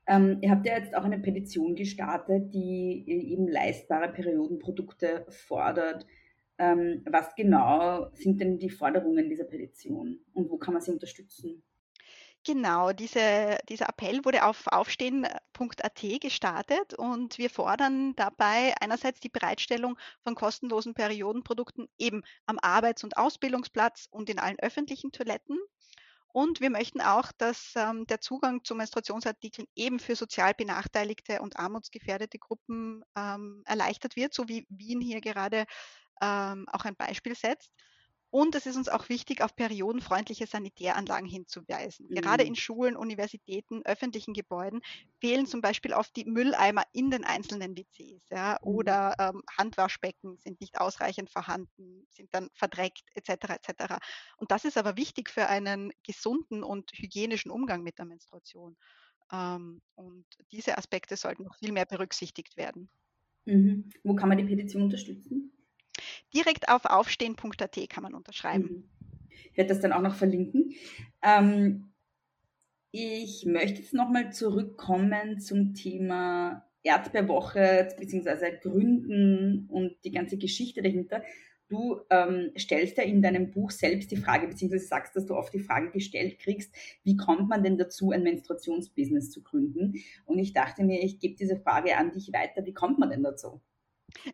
[0.06, 6.06] Ähm, ihr habt ja jetzt auch eine Petition gestartet, die eben leistbare Periodenprodukte fordert.
[6.58, 11.62] Ähm, was genau sind denn die Forderungen dieser Petition und wo kann man sie unterstützen?
[12.46, 19.98] Genau, diese, dieser Appell wurde auf aufstehen.at gestartet und wir fordern dabei einerseits die Bereitstellung
[20.24, 25.58] von kostenlosen Periodenprodukten eben am Arbeits- und Ausbildungsplatz und in allen öffentlichen Toiletten
[26.32, 31.58] Und wir möchten auch, dass ähm, der Zugang zu Menstruationsartikeln eben für sozial benachteiligte und
[31.58, 35.66] armutsgefährdete Gruppen ähm, erleichtert wird, so wie Wien hier gerade
[36.22, 37.72] ähm, auch ein Beispiel setzt.
[38.30, 42.06] Und es ist uns auch wichtig, auf periodenfreundliche Sanitäranlagen hinzuweisen.
[42.08, 42.14] Mhm.
[42.14, 44.80] Gerade in Schulen, Universitäten, öffentlichen Gebäuden
[45.18, 48.28] fehlen zum Beispiel oft die Mülleimer in den einzelnen WCs.
[48.30, 48.68] Ja, mhm.
[48.68, 53.56] Oder ähm, Handwaschbecken sind nicht ausreichend vorhanden, sind dann verdreckt etc.
[53.62, 53.94] etc.
[54.36, 58.76] Und das ist aber wichtig für einen gesunden und hygienischen Umgang mit der Menstruation.
[59.32, 62.90] Ähm, und diese Aspekte sollten noch viel mehr berücksichtigt werden.
[63.46, 63.90] Mhm.
[64.04, 65.52] Wo kann man die Petition unterstützen?
[66.34, 68.64] Direkt auf aufstehen.at kann man unterschreiben.
[68.64, 68.90] Mhm.
[69.50, 70.74] Ich werde das dann auch noch verlinken.
[71.22, 71.92] Ähm,
[72.92, 78.58] ich möchte jetzt nochmal zurückkommen zum Thema Erdbeerwoche bzw.
[78.60, 81.22] Gründen und die ganze Geschichte dahinter.
[81.68, 85.54] Du ähm, stellst ja in deinem Buch selbst die Frage, beziehungsweise sagst, dass du oft
[85.54, 86.74] die Frage gestellt kriegst,
[87.04, 89.94] wie kommt man denn dazu, ein Menstruationsbusiness zu gründen?
[90.24, 92.66] Und ich dachte mir, ich gebe diese Frage an dich weiter.
[92.66, 93.60] Wie kommt man denn dazu?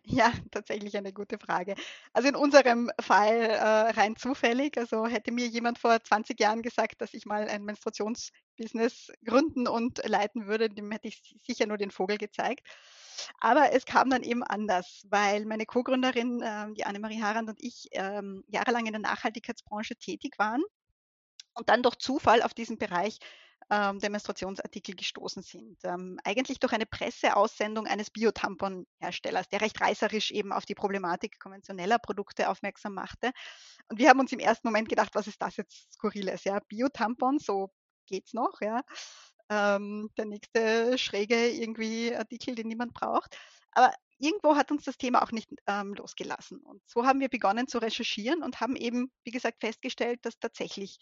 [0.05, 1.75] Ja, tatsächlich eine gute Frage.
[2.13, 4.79] Also in unserem Fall äh, rein zufällig.
[4.79, 10.01] Also hätte mir jemand vor 20 Jahren gesagt, dass ich mal ein Menstruationsbusiness gründen und
[10.07, 12.67] leiten würde, dem hätte ich sicher nur den Vogel gezeigt.
[13.41, 17.89] Aber es kam dann eben anders, weil meine Co-Gründerin, äh, die Annemarie Harand und ich,
[17.93, 20.63] ähm, jahrelang in der Nachhaltigkeitsbranche tätig waren
[21.55, 23.19] und dann durch Zufall auf diesen Bereich
[23.71, 25.79] ähm, der Menstruationsartikel gestoßen sind.
[25.85, 31.99] Ähm, eigentlich durch eine Presseaussendung eines Biotampon-Herstellers, der recht reißerisch eben auf die Problematik konventioneller
[31.99, 33.33] Produkte aufmerksam machte.
[33.89, 36.45] Und wir haben uns im ersten Moment gedacht, was ist das jetzt Skurriles?
[36.45, 37.71] Ja, Biotampon, so
[38.07, 38.83] geht's noch, ja.
[39.49, 43.37] Ähm, der nächste schräge irgendwie Artikel, den niemand braucht.
[43.73, 46.61] Aber irgendwo hat uns das Thema auch nicht ähm, losgelassen.
[46.61, 50.99] Und so haben wir begonnen zu recherchieren und haben eben, wie gesagt, festgestellt, dass tatsächlich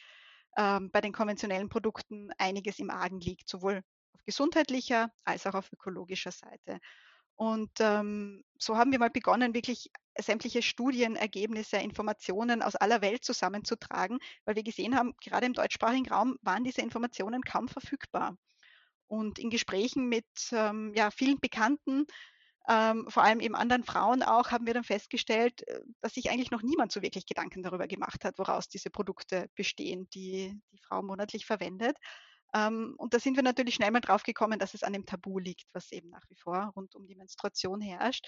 [0.56, 5.72] ähm, bei den konventionellen Produkten einiges im Argen liegt, sowohl auf gesundheitlicher als auch auf
[5.72, 6.78] ökologischer Seite.
[7.36, 14.18] Und ähm, so haben wir mal begonnen, wirklich sämtliche Studienergebnisse, Informationen aus aller Welt zusammenzutragen,
[14.44, 18.36] weil wir gesehen haben, gerade im deutschsprachigen Raum waren diese Informationen kaum verfügbar.
[19.08, 22.06] Und in Gesprächen mit ähm, ja, vielen Bekannten
[22.68, 26.50] ähm, vor allem eben anderen Frauen auch, haben wir dann festgestellt, äh, dass sich eigentlich
[26.50, 31.02] noch niemand so wirklich Gedanken darüber gemacht hat, woraus diese Produkte bestehen, die die Frau
[31.02, 31.96] monatlich verwendet.
[32.54, 35.38] Ähm, und da sind wir natürlich schnell mal drauf gekommen, dass es an dem Tabu
[35.38, 38.26] liegt, was eben nach wie vor rund um die Menstruation herrscht.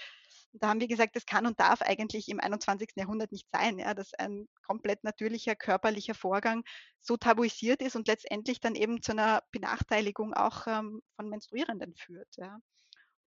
[0.51, 2.89] Und da haben wir gesagt, das kann und darf eigentlich im 21.
[2.95, 6.63] Jahrhundert nicht sein, ja, dass ein komplett natürlicher körperlicher Vorgang
[6.99, 12.27] so tabuisiert ist und letztendlich dann eben zu einer Benachteiligung auch ähm, von Menstruierenden führt.
[12.35, 12.59] Ja.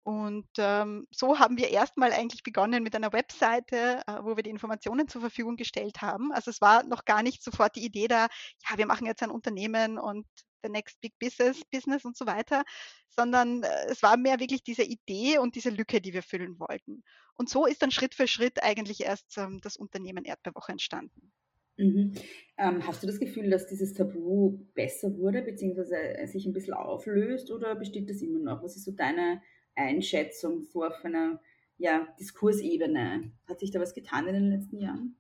[0.07, 4.51] Und ähm, so haben wir erstmal eigentlich begonnen mit einer Webseite, äh, wo wir die
[4.51, 6.31] Informationen zur Verfügung gestellt haben.
[6.31, 8.29] Also es war noch gar nicht sofort die Idee da,
[8.71, 10.25] ja, wir machen jetzt ein Unternehmen und
[10.63, 12.63] the next big business, business und so weiter,
[13.09, 17.03] sondern äh, es war mehr wirklich diese Idee und diese Lücke, die wir füllen wollten.
[17.35, 21.33] Und so ist dann Schritt für Schritt eigentlich erst ähm, das Unternehmen Erdbeerwoche entstanden.
[21.79, 22.13] Mhm.
[22.59, 27.51] Ähm, hast du das Gefühl, dass dieses Tabu besser wurde, beziehungsweise sich ein bisschen auflöst
[27.51, 28.63] oder besteht das immer noch?
[28.63, 29.43] Was ist so deine
[29.77, 31.41] Einschätzung so auf einer
[31.79, 33.33] ja, Diskursebene?
[33.49, 35.17] Hat sich da was getan in den letzten Jahren?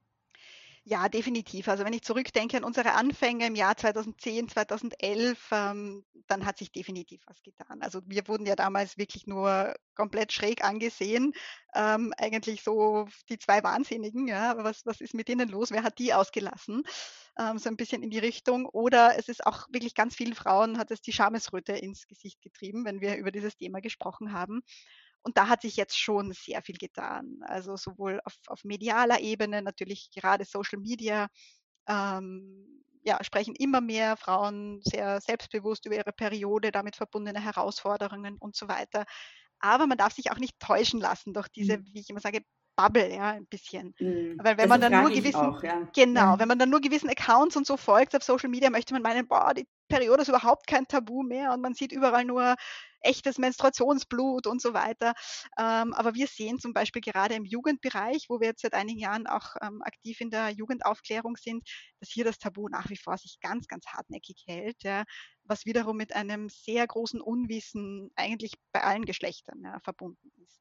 [0.88, 1.66] Ja, definitiv.
[1.66, 6.70] Also wenn ich zurückdenke an unsere Anfänge im Jahr 2010, 2011, ähm, dann hat sich
[6.70, 7.82] definitiv was getan.
[7.82, 11.32] Also wir wurden ja damals wirklich nur komplett schräg angesehen.
[11.74, 15.72] Ähm, eigentlich so die zwei Wahnsinnigen, ja, was, was ist mit denen los?
[15.72, 16.84] Wer hat die ausgelassen?
[17.38, 18.66] Ähm, so ein bisschen in die Richtung.
[18.66, 22.85] Oder es ist auch wirklich ganz vielen Frauen hat es die Schamesröte ins Gesicht getrieben,
[22.85, 24.62] wenn wir über dieses Thema gesprochen haben.
[25.22, 27.40] Und da hat sich jetzt schon sehr viel getan.
[27.42, 31.29] Also sowohl auf, auf medialer Ebene, natürlich gerade Social Media,
[31.88, 38.57] ähm, ja, sprechen immer mehr Frauen sehr selbstbewusst über ihre Periode, damit verbundene Herausforderungen und
[38.57, 39.05] so weiter.
[39.59, 41.87] Aber man darf sich auch nicht täuschen lassen durch diese, mhm.
[41.92, 42.42] wie ich immer sage,
[42.76, 43.94] Bubble, ja, ein bisschen.
[43.98, 44.38] Mhm.
[44.38, 45.88] Weil wenn das man dann nur gewissen, auch, ja.
[45.94, 46.38] genau, ja.
[46.38, 49.26] wenn man dann nur gewissen Accounts und so folgt auf Social Media, möchte man meinen,
[49.26, 52.56] boah, die Periode ist überhaupt kein Tabu mehr und man sieht überall nur
[53.00, 55.14] echtes Menstruationsblut und so weiter.
[55.58, 59.26] Ähm, aber wir sehen zum Beispiel gerade im Jugendbereich, wo wir jetzt seit einigen Jahren
[59.26, 61.68] auch ähm, aktiv in der Jugendaufklärung sind,
[62.00, 65.04] dass hier das Tabu nach wie vor sich ganz, ganz hartnäckig hält, ja,
[65.44, 70.60] was wiederum mit einem sehr großen Unwissen eigentlich bei allen Geschlechtern ja, verbunden ist.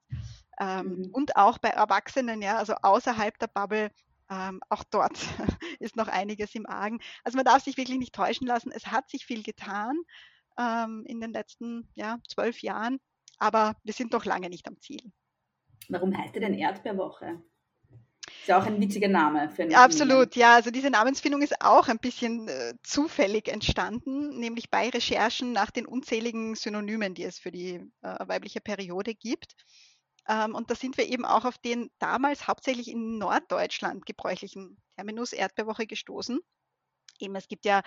[0.60, 1.10] Ähm, mhm.
[1.12, 3.91] Und auch bei Erwachsenen, ja, also außerhalb der Bubble
[4.30, 5.13] ähm, auch dort
[5.80, 7.00] ist noch einiges im Argen.
[7.24, 8.72] Also man darf sich wirklich nicht täuschen lassen.
[8.72, 9.98] Es hat sich viel getan
[10.58, 13.00] ähm, in den letzten ja, zwölf Jahren,
[13.38, 15.12] aber wir sind doch lange nicht am Ziel.
[15.89, 17.41] Warum heißt er denn Erdbeerwoche?
[18.28, 20.56] Ist ja auch ein witziger Name für eine Absolut, ja.
[20.56, 25.86] Also diese Namensfindung ist auch ein bisschen äh, zufällig entstanden, nämlich bei Recherchen nach den
[25.86, 29.56] unzähligen Synonymen, die es für die äh, weibliche Periode gibt.
[30.28, 35.34] Ähm, und da sind wir eben auch auf den damals hauptsächlich in Norddeutschland gebräuchlichen Terminus
[35.34, 36.40] Erdbeerwoche gestoßen.
[37.20, 37.82] Eben, es gibt ja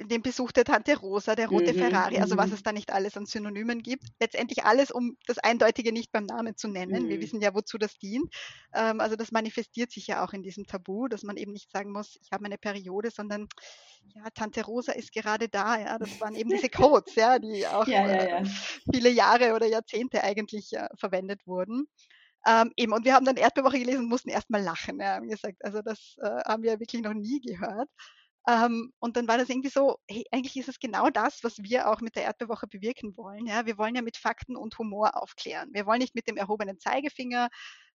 [0.00, 2.54] den Besuch der Tante Rosa, der rote mhm, Ferrari, also was mhm.
[2.54, 4.04] es da nicht alles an Synonymen gibt.
[4.20, 7.04] Letztendlich alles, um das Eindeutige nicht beim Namen zu nennen.
[7.04, 7.08] Mhm.
[7.08, 8.34] Wir wissen ja, wozu das dient.
[8.74, 11.92] Ähm, also das manifestiert sich ja auch in diesem Tabu, dass man eben nicht sagen
[11.92, 13.48] muss, ich habe eine Periode, sondern
[14.14, 15.78] ja, Tante Rosa ist gerade da.
[15.78, 18.38] Ja, das waren eben diese Codes, ja, die auch ja, ja, ja.
[18.38, 18.44] Äh,
[18.92, 21.86] viele Jahre oder Jahrzehnte eigentlich äh, verwendet wurden.
[22.46, 25.00] Ähm, eben, und wir haben dann Erdbeerwoche gelesen und mussten erstmal lachen.
[25.00, 27.88] Ja, haben gesagt, also das äh, haben wir wirklich noch nie gehört.
[28.48, 31.88] Ähm, und dann war das irgendwie so, hey, eigentlich ist es genau das, was wir
[31.90, 33.46] auch mit der Erdbeerwoche bewirken wollen.
[33.46, 33.66] Ja?
[33.66, 35.70] Wir wollen ja mit Fakten und Humor aufklären.
[35.72, 37.48] Wir wollen nicht mit dem erhobenen Zeigefinger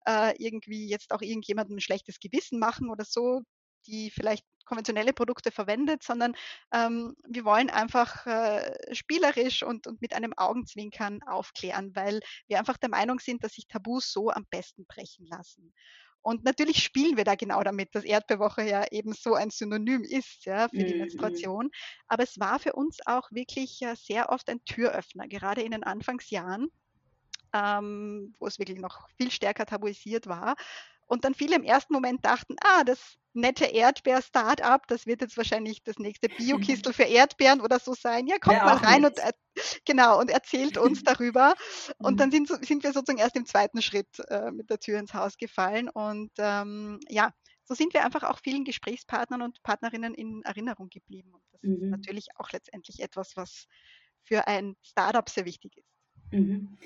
[0.07, 3.41] äh, irgendwie jetzt auch irgendjemandem ein schlechtes Gewissen machen oder so,
[3.85, 6.35] die vielleicht konventionelle Produkte verwendet, sondern
[6.71, 12.77] ähm, wir wollen einfach äh, spielerisch und, und mit einem Augenzwinkern aufklären, weil wir einfach
[12.77, 15.73] der Meinung sind, dass sich Tabus so am besten brechen lassen.
[16.29, 20.45] Und natürlich spielen wir da genau damit, dass Erdbeerwoche ja eben so ein Synonym ist
[20.45, 20.99] ja, für die mhm.
[20.99, 21.71] Menstruation.
[22.07, 25.83] Aber es war für uns auch wirklich äh, sehr oft ein Türöffner, gerade in den
[25.83, 26.67] Anfangsjahren,
[27.51, 30.55] ähm, wo es wirklich noch viel stärker tabuisiert war.
[31.09, 35.81] Und dann viele im ersten Moment dachten, ah, das nette Erdbeer-Startup, das wird jetzt wahrscheinlich
[35.83, 38.27] das nächste Biokistel für Erdbeeren oder so sein.
[38.27, 39.19] Ja, kommt ja, mal rein und
[39.85, 41.55] genau und erzählt uns darüber.
[41.97, 42.17] Und mhm.
[42.17, 45.37] dann sind, sind wir sozusagen erst im zweiten Schritt äh, mit der Tür ins Haus
[45.37, 45.89] gefallen.
[45.89, 51.33] Und ähm, ja, so sind wir einfach auch vielen Gesprächspartnern und Partnerinnen in Erinnerung geblieben.
[51.33, 51.83] Und das mhm.
[51.83, 53.65] ist natürlich auch letztendlich etwas, was
[54.23, 55.89] für ein Startup sehr wichtig ist.
[56.31, 56.77] Mhm.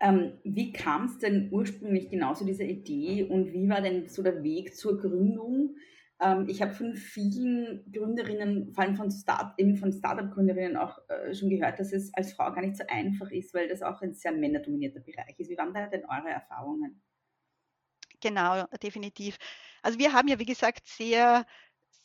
[0.00, 4.22] Ähm, wie kam es denn ursprünglich genau zu dieser Idee und wie war denn so
[4.22, 5.76] der Weg zur Gründung?
[6.20, 11.34] Ähm, ich habe von vielen Gründerinnen, vor allem von, Start, eben von Startup-Gründerinnen auch äh,
[11.34, 14.14] schon gehört, dass es als Frau gar nicht so einfach ist, weil das auch ein
[14.14, 15.50] sehr männerdominierter Bereich ist.
[15.50, 17.02] Wie waren da denn eure Erfahrungen?
[18.20, 19.36] Genau, definitiv.
[19.82, 21.44] Also wir haben ja, wie gesagt, sehr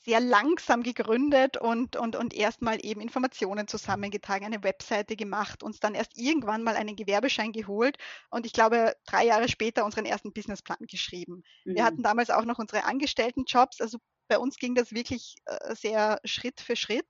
[0.03, 5.93] sehr langsam gegründet und, und, und erstmal eben Informationen zusammengetragen, eine Webseite gemacht, uns dann
[5.93, 7.97] erst irgendwann mal einen Gewerbeschein geholt
[8.29, 11.43] und ich glaube drei Jahre später unseren ersten Businessplan geschrieben.
[11.65, 11.75] Mhm.
[11.75, 16.21] Wir hatten damals auch noch unsere Angestelltenjobs, also bei uns ging das wirklich äh, sehr
[16.23, 17.05] Schritt für Schritt.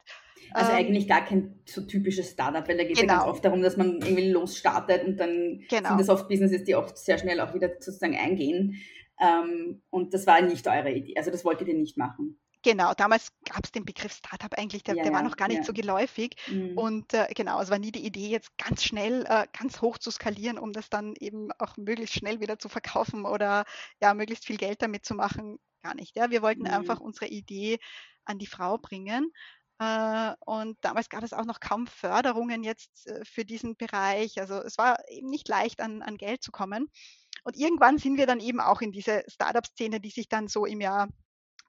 [0.53, 3.13] Also ähm, eigentlich gar kein so typisches Startup, weil da geht es genau.
[3.13, 5.89] ja ganz oft darum, dass man irgendwie losstartet und dann genau.
[5.89, 8.81] sind das oft Businesses, die oft sehr schnell auch wieder sozusagen eingehen.
[9.19, 12.39] Ähm, und das war nicht eure Idee, also das wolltet ihr nicht machen.
[12.63, 15.59] Genau, damals gab es den Begriff Startup eigentlich, der, ja, der war noch gar nicht
[15.59, 15.63] ja.
[15.63, 16.35] so geläufig.
[16.47, 16.77] Mhm.
[16.77, 20.11] Und äh, genau, es war nie die Idee, jetzt ganz schnell, äh, ganz hoch zu
[20.11, 23.65] skalieren, um das dann eben auch möglichst schnell wieder zu verkaufen oder
[23.99, 25.57] ja, möglichst viel Geld damit zu machen.
[25.81, 26.15] Gar nicht.
[26.15, 26.29] Ja.
[26.29, 26.67] Wir wollten mhm.
[26.67, 27.79] einfach unsere Idee
[28.25, 29.31] an die Frau bringen.
[29.79, 34.39] Äh, und damals gab es auch noch kaum Förderungen jetzt äh, für diesen Bereich.
[34.39, 36.91] Also es war eben nicht leicht, an, an Geld zu kommen.
[37.43, 40.79] Und irgendwann sind wir dann eben auch in diese Startup-Szene, die sich dann so im
[40.79, 41.09] Jahr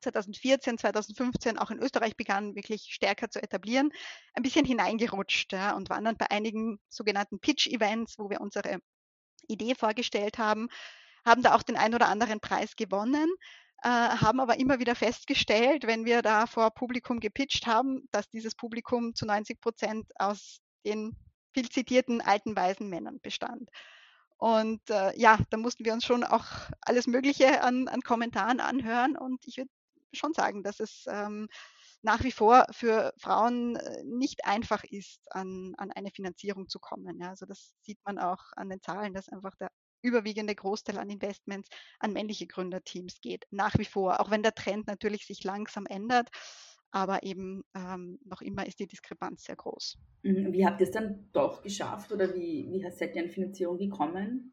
[0.02, 3.90] 2014, 2015 auch in Österreich begann, wirklich stärker zu etablieren,
[4.34, 8.78] ein bisschen hineingerutscht ja, und waren dann bei einigen sogenannten Pitch-Events, wo wir unsere
[9.48, 10.68] Idee vorgestellt haben,
[11.24, 13.28] haben da auch den ein oder anderen Preis gewonnen,
[13.82, 18.54] äh, haben aber immer wieder festgestellt, wenn wir da vor Publikum gepitcht haben, dass dieses
[18.54, 21.16] Publikum zu 90 Prozent aus den
[21.54, 23.68] viel zitierten alten weisen Männern bestand.
[24.38, 26.46] Und äh, ja, da mussten wir uns schon auch
[26.80, 29.16] alles Mögliche an, an Kommentaren anhören.
[29.16, 29.70] Und ich würde
[30.12, 31.48] schon sagen, dass es ähm,
[32.02, 37.20] nach wie vor für Frauen äh, nicht einfach ist, an, an eine Finanzierung zu kommen.
[37.20, 37.30] Ja.
[37.30, 39.70] Also das sieht man auch an den Zahlen, dass einfach der
[40.02, 41.68] überwiegende Großteil an Investments
[42.00, 43.44] an männliche Gründerteams geht.
[43.50, 46.28] Nach wie vor, auch wenn der Trend natürlich sich langsam ändert,
[46.90, 49.96] aber eben ähm, noch immer ist die Diskrepanz sehr groß.
[50.22, 50.52] Mhm.
[50.52, 54.52] Wie habt ihr es dann doch geschafft oder wie, wie seid ihr an Finanzierung gekommen?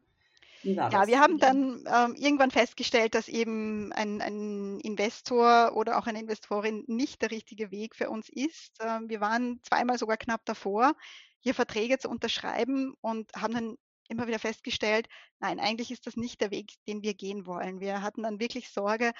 [0.62, 6.20] Ja, wir haben dann ähm, irgendwann festgestellt, dass eben ein, ein, Investor oder auch eine
[6.20, 8.76] Investorin nicht der richtige Weg für uns ist.
[8.80, 10.94] Ähm, wir waren zweimal sogar knapp davor,
[11.40, 13.76] hier Verträge zu unterschreiben und haben dann
[14.08, 17.80] immer wieder festgestellt, nein, eigentlich ist das nicht der Weg, den wir gehen wollen.
[17.80, 19.12] Wir hatten dann wirklich Sorge,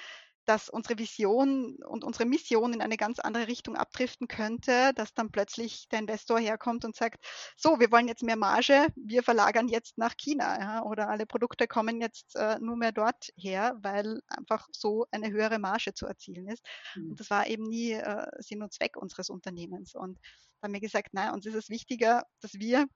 [0.51, 5.31] dass unsere Vision und unsere Mission in eine ganz andere Richtung abdriften könnte, dass dann
[5.31, 7.23] plötzlich der Investor herkommt und sagt,
[7.55, 11.69] so, wir wollen jetzt mehr Marge, wir verlagern jetzt nach China ja, oder alle Produkte
[11.69, 16.49] kommen jetzt äh, nur mehr dort her, weil einfach so eine höhere Marge zu erzielen
[16.49, 16.65] ist.
[16.95, 17.11] Mhm.
[17.11, 19.95] Und das war eben nie äh, Sinn und Zweck unseres Unternehmens.
[19.95, 20.19] Und
[20.59, 22.87] da haben wir gesagt, nein, uns ist es wichtiger, dass wir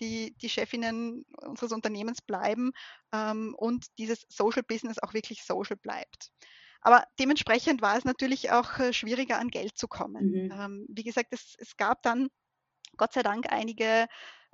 [0.00, 2.72] die, die Chefinnen unseres Unternehmens bleiben
[3.12, 6.30] ähm, und dieses Social Business auch wirklich social bleibt.
[6.82, 10.42] Aber dementsprechend war es natürlich auch äh, schwieriger, an Geld zu kommen.
[10.44, 10.50] Mhm.
[10.50, 12.28] Ähm, wie gesagt, es, es gab dann
[12.96, 14.06] Gott sei Dank einige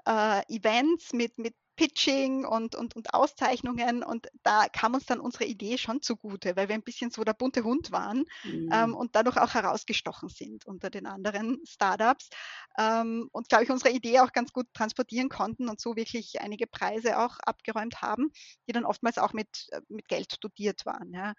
[0.06, 5.44] äh, Events mit, mit Pitching und, und, und Auszeichnungen und da kam uns dann unsere
[5.44, 8.68] Idee schon zugute, weil wir ein bisschen so der bunte Hund waren Mhm.
[8.72, 12.30] ähm, und dadurch auch herausgestochen sind unter den anderen Startups
[12.78, 16.66] ähm, und glaube ich unsere Idee auch ganz gut transportieren konnten und so wirklich einige
[16.66, 18.30] Preise auch abgeräumt haben,
[18.66, 21.12] die dann oftmals auch mit, äh, mit Geld dotiert waren.
[21.12, 21.34] Ja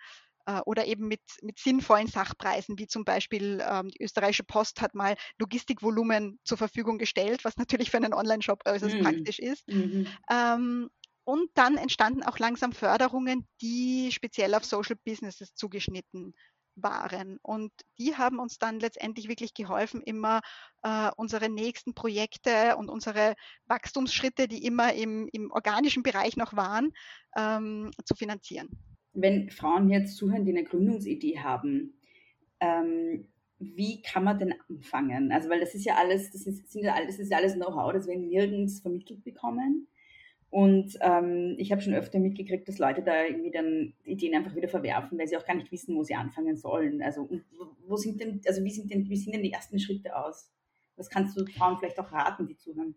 [0.66, 5.16] oder eben mit, mit sinnvollen Sachpreisen, wie zum Beispiel ähm, die österreichische Post hat mal
[5.38, 9.00] Logistikvolumen zur Verfügung gestellt, was natürlich für einen Online-Shop äußerst Mhm.
[9.00, 9.66] praktisch ist.
[9.68, 10.08] Mhm.
[10.32, 10.90] Ähm,
[11.24, 16.34] und dann entstanden auch langsam Förderungen, die speziell auf Social Businesses zugeschnitten
[16.76, 17.38] waren.
[17.42, 20.42] Und die haben uns dann letztendlich wirklich geholfen, immer
[20.82, 26.92] äh, unsere nächsten Projekte und unsere Wachstumsschritte, die immer im, im organischen Bereich noch waren,
[27.38, 28.70] ähm, zu finanzieren.
[29.22, 31.94] Wenn Frauen jetzt zuhören, die eine Gründungsidee haben,
[32.60, 33.28] ähm,
[33.60, 35.32] wie kann man denn anfangen?
[35.32, 38.80] Also, weil das ist ja alles, das ist, ja alles, alles Know-how, das wir nirgends
[38.80, 39.88] vermittelt bekommen.
[40.50, 44.68] Und ähm, ich habe schon öfter mitgekriegt, dass Leute da irgendwie dann Ideen einfach wieder
[44.68, 47.04] verwerfen, weil sie auch gar nicht wissen, wo sie anfangen sollen.
[47.04, 47.30] Also
[47.86, 50.52] wo sind denn, also wie sind denn, wie sehen denn die ersten Schritte aus?
[50.96, 52.96] Was kannst du Frauen vielleicht auch raten, die zuhören?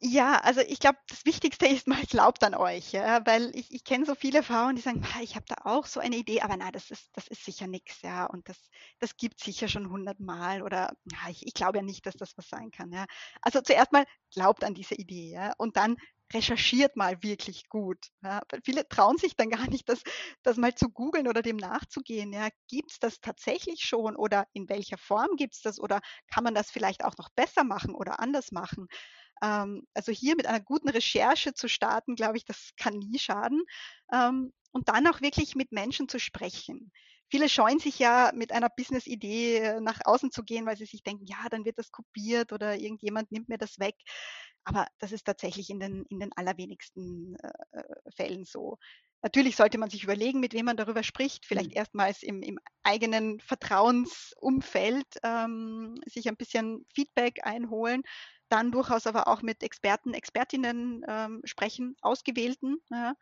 [0.00, 3.84] Ja, also ich glaube, das Wichtigste ist mal, glaubt an euch, ja, weil ich, ich
[3.84, 6.56] kenne so viele Frauen, die sagen, "Ah, ich habe da auch so eine Idee, aber
[6.56, 8.58] nein, das ist, das ist sicher nichts, ja, und das,
[8.98, 12.48] das gibt sicher schon hundertmal oder ja, ich, ich glaube ja nicht, dass das was
[12.48, 13.06] sein kann, ja.
[13.40, 15.96] Also zuerst mal glaubt an diese Idee, ja, und dann
[16.32, 20.02] recherchiert mal wirklich gut, ja, weil viele trauen sich dann gar nicht, das,
[20.42, 24.68] das mal zu googeln oder dem nachzugehen, ja, gibt es das tatsächlich schon oder in
[24.68, 26.00] welcher Form gibt es das oder
[26.32, 28.88] kann man das vielleicht auch noch besser machen oder anders machen?
[29.42, 33.62] Ähm, also hier mit einer guten Recherche zu starten, glaube ich, das kann nie schaden.
[34.12, 36.90] Ähm, und dann auch wirklich mit Menschen zu sprechen.
[37.30, 41.02] Viele scheuen sich ja mit einer Business-Idee äh, nach außen zu gehen, weil sie sich
[41.02, 43.94] denken, ja, dann wird das kopiert oder irgendjemand nimmt mir das weg.
[44.64, 48.78] Aber das ist tatsächlich in den, in den allerwenigsten äh, äh Fällen so.
[49.22, 51.76] Natürlich sollte man sich überlegen, mit wem man darüber spricht, vielleicht Mhm.
[51.76, 58.02] erstmals im, im eigenen Vertrauensumfeld ähm, sich ein bisschen Feedback einholen,
[58.50, 63.14] dann durchaus aber auch mit Experten, Expertinnen ähm, sprechen, ausgewählten ja,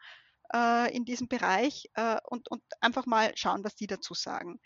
[0.53, 4.59] äh, in diesem Bereich äh, und, und einfach mal schauen, was die dazu sagen.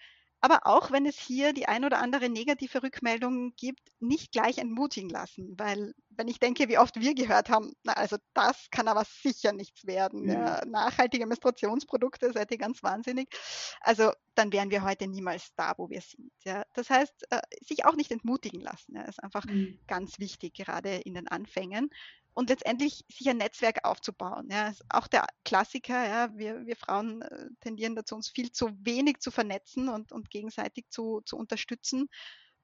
[0.46, 5.11] Aber auch wenn es hier die ein oder andere negative Rückmeldung gibt, nicht gleich entmutigen
[5.11, 9.02] lassen, weil wenn ich denke, wie oft wir gehört haben, na, also das kann aber
[9.04, 10.22] sicher nichts werden.
[10.22, 10.28] Mhm.
[10.28, 13.28] Ja, nachhaltige Menstruationsprodukte, seid ihr ganz wahnsinnig.
[13.80, 16.30] Also dann wären wir heute niemals da, wo wir sind.
[16.44, 16.62] Ja.
[16.74, 19.80] Das heißt, äh, sich auch nicht entmutigen lassen, ja, ist einfach Mhm.
[19.88, 21.90] ganz wichtig, gerade in den Anfängen.
[22.37, 24.49] Und letztendlich sich ein Netzwerk aufzubauen.
[24.51, 24.68] Ja.
[24.68, 29.20] Ist auch der Klassiker, ja, wir, wir Frauen äh, tendieren dazu, uns viel zu wenig
[29.20, 32.09] zu vernetzen und, und gegenseitig zu, zu unterstützen.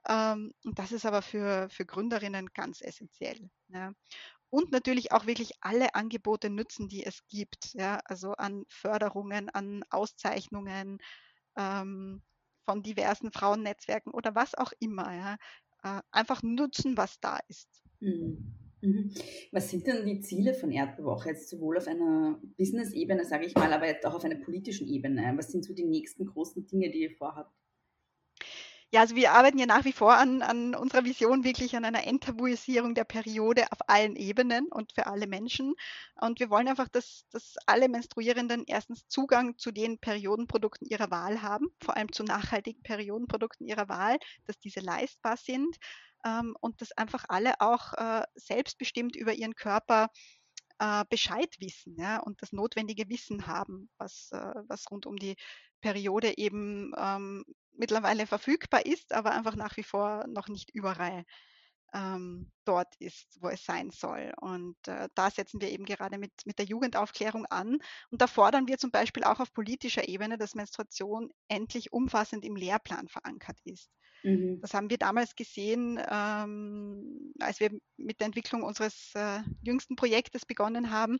[0.06, 3.48] Ähm, und das ist aber für, für Gründerinnen ganz essentiell.
[3.68, 3.94] Ja.
[4.50, 7.72] Und natürlich auch wirklich alle Angebote nützen, die es gibt.
[7.72, 7.98] Ja.
[8.04, 10.98] Also an Förderungen, an Auszeichnungen
[11.56, 12.22] ähm,
[12.66, 15.14] von diversen Frauennetzwerken oder was auch immer.
[15.14, 15.36] Ja.
[15.82, 17.82] Äh, einfach nutzen, was da ist.
[18.00, 18.61] Mhm.
[18.82, 19.14] Mhm.
[19.52, 23.72] Was sind denn die Ziele von Erdbewoche jetzt sowohl auf einer Business-Ebene, sage ich mal,
[23.72, 25.32] aber jetzt auch auf einer politischen Ebene?
[25.36, 27.54] Was sind so die nächsten großen Dinge, die ihr vorhabt?
[28.94, 32.06] Ja, also wir arbeiten ja nach wie vor an, an unserer Vision wirklich an einer
[32.06, 35.74] Enttabuisierung der Periode auf allen Ebenen und für alle Menschen.
[36.20, 41.40] Und wir wollen einfach, dass, dass alle Menstruierenden erstens Zugang zu den Periodenprodukten ihrer Wahl
[41.40, 45.78] haben, vor allem zu nachhaltigen Periodenprodukten ihrer Wahl, dass diese leistbar sind
[46.24, 50.08] ähm, und dass einfach alle auch äh, selbstbestimmt über ihren Körper
[50.78, 55.36] äh, Bescheid wissen ja, und das notwendige Wissen haben, was, äh, was rund um die
[55.80, 57.44] Periode eben ähm,
[57.76, 61.24] mittlerweile verfügbar ist, aber einfach nach wie vor noch nicht überall
[61.94, 64.32] ähm, dort ist, wo es sein soll.
[64.40, 67.78] Und äh, da setzen wir eben gerade mit, mit der Jugendaufklärung an.
[68.10, 72.56] Und da fordern wir zum Beispiel auch auf politischer Ebene, dass Menstruation endlich umfassend im
[72.56, 73.90] Lehrplan verankert ist.
[74.24, 74.62] Mhm.
[74.62, 80.46] Das haben wir damals gesehen, ähm, als wir mit der Entwicklung unseres äh, jüngsten Projektes
[80.46, 81.18] begonnen haben,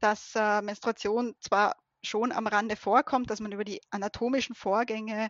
[0.00, 5.28] dass äh, Menstruation zwar schon am Rande vorkommt, dass man über die anatomischen Vorgänge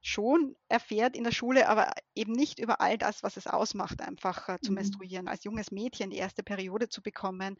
[0.00, 4.48] schon erfährt in der Schule, aber eben nicht über all das, was es ausmacht, einfach
[4.48, 4.74] äh, zu Mhm.
[4.74, 7.56] menstruieren, als junges Mädchen die erste Periode zu bekommen,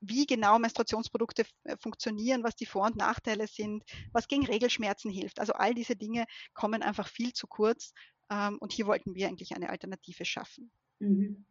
[0.00, 5.38] wie genau Menstruationsprodukte äh, funktionieren, was die Vor- und Nachteile sind, was gegen Regelschmerzen hilft.
[5.38, 7.92] Also all diese Dinge kommen einfach viel zu kurz
[8.30, 10.70] ähm, und hier wollten wir eigentlich eine Alternative schaffen.
[10.98, 11.44] Mhm.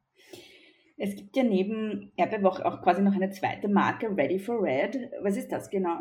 [0.97, 4.97] Es gibt ja neben Erdbewoche auch quasi noch eine zweite Marke, Ready for Red.
[5.21, 5.99] Was ist das genau?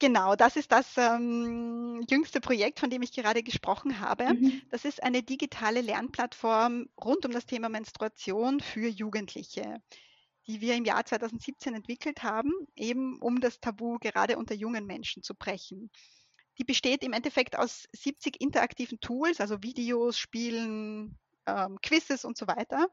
[0.00, 4.34] Genau, das ist das ähm, jüngste Projekt, von dem ich gerade gesprochen habe.
[4.34, 4.62] Mhm.
[4.70, 9.80] Das ist eine digitale Lernplattform rund um das Thema Menstruation für Jugendliche,
[10.48, 15.22] die wir im Jahr 2017 entwickelt haben, eben um das Tabu gerade unter jungen Menschen
[15.22, 15.90] zu brechen.
[16.58, 22.46] Die besteht im Endeffekt aus 70 interaktiven Tools, also Videos, Spielen, ähm, Quizzes und so
[22.46, 22.88] weiter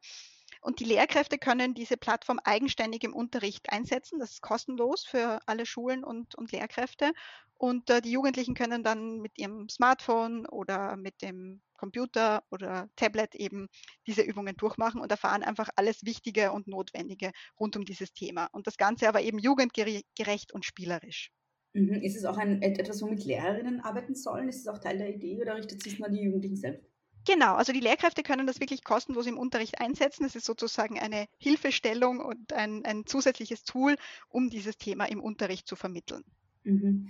[0.65, 4.17] und die Lehrkräfte können diese Plattform eigenständig im Unterricht einsetzen.
[4.17, 7.13] Das ist kostenlos für alle Schulen und, und Lehrkräfte.
[7.53, 13.35] Und äh, die Jugendlichen können dann mit ihrem Smartphone oder mit dem Computer oder Tablet
[13.35, 13.67] eben
[14.07, 18.47] diese Übungen durchmachen und erfahren einfach alles Wichtige und Notwendige rund um dieses Thema.
[18.51, 21.31] Und das Ganze aber eben jugendgerecht und spielerisch.
[21.73, 22.01] Mhm.
[22.01, 24.49] Ist es auch ein, etwas, womit Lehrerinnen arbeiten sollen?
[24.49, 26.94] Ist es auch Teil der Idee oder richtet sich nur an die Jugendlichen selbst?
[27.25, 30.25] Genau, also die Lehrkräfte können das wirklich kostenlos im Unterricht einsetzen.
[30.25, 33.95] Es ist sozusagen eine Hilfestellung und ein, ein zusätzliches Tool,
[34.29, 36.23] um dieses Thema im Unterricht zu vermitteln.
[36.63, 37.09] Mhm.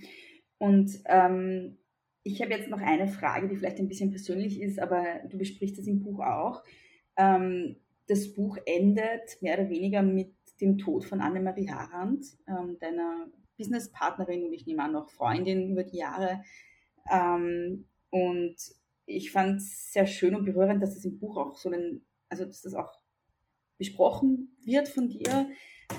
[0.57, 1.77] Und ähm,
[2.23, 5.77] ich habe jetzt noch eine Frage, die vielleicht ein bisschen persönlich ist, aber du besprichst
[5.77, 6.63] das im Buch auch.
[7.17, 7.75] Ähm,
[8.07, 14.45] das Buch endet mehr oder weniger mit dem Tod von Annemarie Harand, ähm, deiner Businesspartnerin
[14.45, 16.43] und ich nehme an noch Freundin über die Jahre.
[17.11, 18.55] Ähm, und
[19.05, 22.45] ich fand es sehr schön und berührend, dass das im Buch auch so ein, also
[22.45, 22.91] dass das auch
[23.77, 25.49] besprochen wird von dir,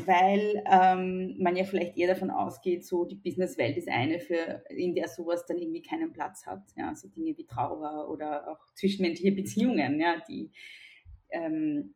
[0.05, 4.95] weil ähm, man ja vielleicht eher davon ausgeht, so die Businesswelt ist eine, für, in
[4.95, 6.63] der sowas dann irgendwie keinen Platz hat.
[6.77, 10.51] Ja, so Dinge wie Trauer oder auch zwischenmenschliche Beziehungen, ja, die,
[11.31, 11.95] ähm,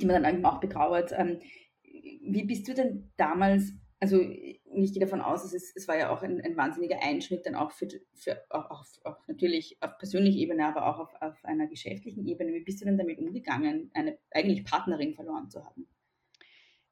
[0.00, 1.12] die man dann auch betrauert.
[1.16, 1.38] Ähm,
[1.82, 6.22] wie bist du denn damals also ich gehe davon aus, es, es war ja auch
[6.22, 10.66] ein, ein, wahnsinniger Einschnitt dann auch für, für auch, auch, auch, natürlich auf persönlicher Ebene,
[10.66, 12.52] aber auch auf, auf, einer geschäftlichen Ebene.
[12.54, 15.86] Wie bist du denn damit umgegangen, eine eigentlich Partnerin verloren zu haben?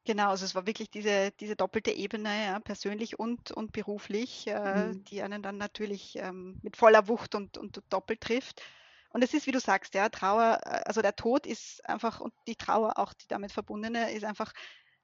[0.04, 4.88] Genau, also es war wirklich diese, diese doppelte Ebene, ja, persönlich und, und beruflich, äh,
[4.88, 5.04] mhm.
[5.04, 8.62] die einen dann natürlich ähm, mit voller Wucht und, und doppelt trifft.
[9.10, 12.32] Und es ist, wie du sagst, ja, Trauer, äh, also der Tod ist einfach und
[12.46, 14.52] die Trauer auch, die damit verbundene, ist einfach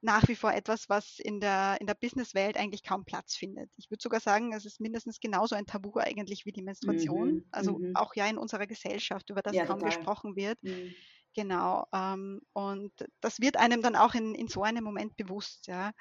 [0.05, 3.71] nach wie vor etwas, was in der, in der Businesswelt eigentlich kaum Platz findet.
[3.79, 7.37] Ich würde sogar sagen, es ist mindestens genauso ein Tabu eigentlich wie die Menstruation.
[7.37, 7.97] Mhm, also mhm.
[7.97, 9.97] auch ja in unserer Gesellschaft, über das ja, kaum total.
[9.97, 10.63] gesprochen wird.
[10.63, 10.95] Mhm.
[11.35, 11.87] Genau.
[11.95, 12.93] Ähm, und
[13.23, 15.93] das wird einem dann auch in, in so einem Moment bewusst, ja.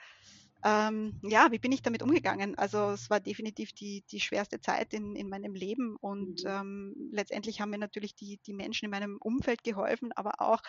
[0.65, 2.57] Ähm, ja, wie bin ich damit umgegangen?
[2.57, 6.49] Also es war definitiv die, die schwerste Zeit in, in meinem Leben und mhm.
[6.49, 10.61] ähm, letztendlich haben mir natürlich die, die Menschen in meinem Umfeld geholfen, aber auch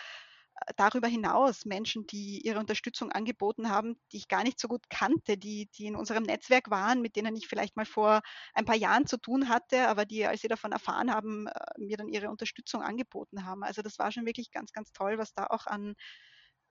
[0.77, 5.37] darüber hinaus Menschen, die ihre Unterstützung angeboten haben, die ich gar nicht so gut kannte,
[5.37, 8.21] die, die in unserem Netzwerk waren, mit denen ich vielleicht mal vor
[8.53, 11.97] ein paar Jahren zu tun hatte, aber die, als sie davon erfahren haben, äh, mir
[11.97, 13.63] dann ihre Unterstützung angeboten haben.
[13.63, 15.95] Also das war schon wirklich ganz, ganz toll, was da auch an,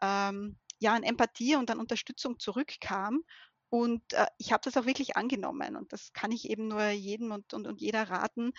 [0.01, 3.23] ähm, ja, an Empathie und an Unterstützung zurückkam.
[3.69, 5.77] Und äh, ich habe das auch wirklich angenommen.
[5.77, 8.53] Und das kann ich eben nur jedem und, und, und jeder raten,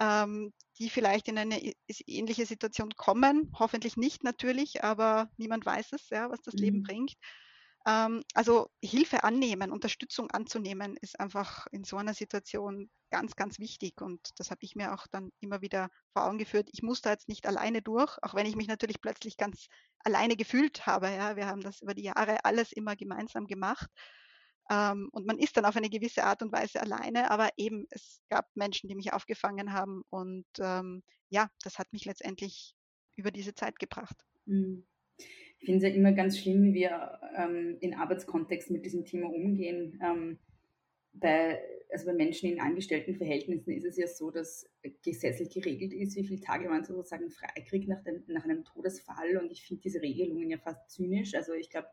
[0.00, 1.60] ähm, die vielleicht in eine
[2.06, 3.52] ähnliche Situation kommen.
[3.58, 6.60] Hoffentlich nicht natürlich, aber niemand weiß es, ja, was das mhm.
[6.60, 7.14] Leben bringt.
[7.86, 14.00] Ähm, also Hilfe annehmen, Unterstützung anzunehmen, ist einfach in so einer Situation ganz, ganz wichtig.
[14.00, 16.68] Und das habe ich mir auch dann immer wieder vor Augen geführt.
[16.72, 19.66] Ich muss da jetzt nicht alleine durch, auch wenn ich mich natürlich plötzlich ganz
[20.00, 21.10] alleine gefühlt habe.
[21.10, 21.36] Ja.
[21.36, 23.88] Wir haben das über die Jahre alles immer gemeinsam gemacht.
[24.70, 28.22] Ähm, und man ist dann auf eine gewisse Art und Weise alleine, aber eben es
[28.28, 32.74] gab Menschen, die mich aufgefangen haben und ähm, ja, das hat mich letztendlich
[33.16, 34.16] über diese Zeit gebracht.
[34.46, 34.84] Mhm.
[35.58, 39.28] Ich finde es ja immer ganz schlimm, wie wir ähm, in Arbeitskontext mit diesem Thema
[39.28, 40.00] umgehen.
[40.02, 40.38] Ähm,
[41.12, 44.68] bei, also bei Menschen in angestellten Verhältnissen ist es ja so, dass
[45.04, 49.36] gesetzlich geregelt ist, wie viele Tage man sozusagen freikriegt nach, nach einem Todesfall.
[49.36, 51.34] Und ich finde diese Regelungen ja fast zynisch.
[51.34, 51.88] Also ich glaube,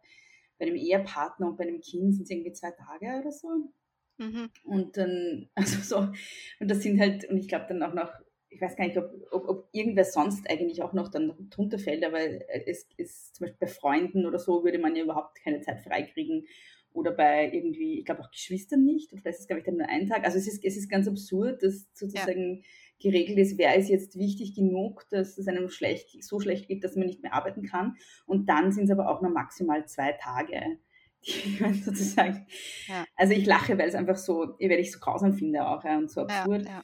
[0.60, 3.72] bei einem Ehepartner und bei einem Kind sind es irgendwie zwei Tage oder so.
[4.18, 4.50] Mhm.
[4.64, 6.12] Und dann, also so,
[6.60, 8.12] und das sind halt, und ich glaube dann auch noch,
[8.50, 12.04] ich weiß gar nicht, ob, ob, ob irgendwer sonst eigentlich auch noch dann drunter fällt,
[12.04, 15.82] aber es ist zum Beispiel bei Freunden oder so würde man ja überhaupt keine Zeit
[15.82, 16.46] freikriegen.
[16.92, 19.78] Oder bei irgendwie, ich glaube auch Geschwistern nicht, oder vielleicht ist es, glaube ich, dann
[19.78, 20.26] nur ein Tag.
[20.26, 22.64] Also es ist, es ist ganz absurd, dass sozusagen ja
[23.00, 26.96] geregelt ist, wer ist jetzt wichtig genug, dass es einem schlecht, so schlecht geht, dass
[26.96, 27.96] man nicht mehr arbeiten kann.
[28.26, 30.78] Und dann sind es aber auch nur maximal zwei Tage,
[31.26, 32.46] die man sozusagen.
[32.88, 33.06] Ja.
[33.16, 36.12] Also ich lache, weil es einfach so, weil ich so grausam finde auch ja, und
[36.12, 36.66] so absurd.
[36.66, 36.84] Ja,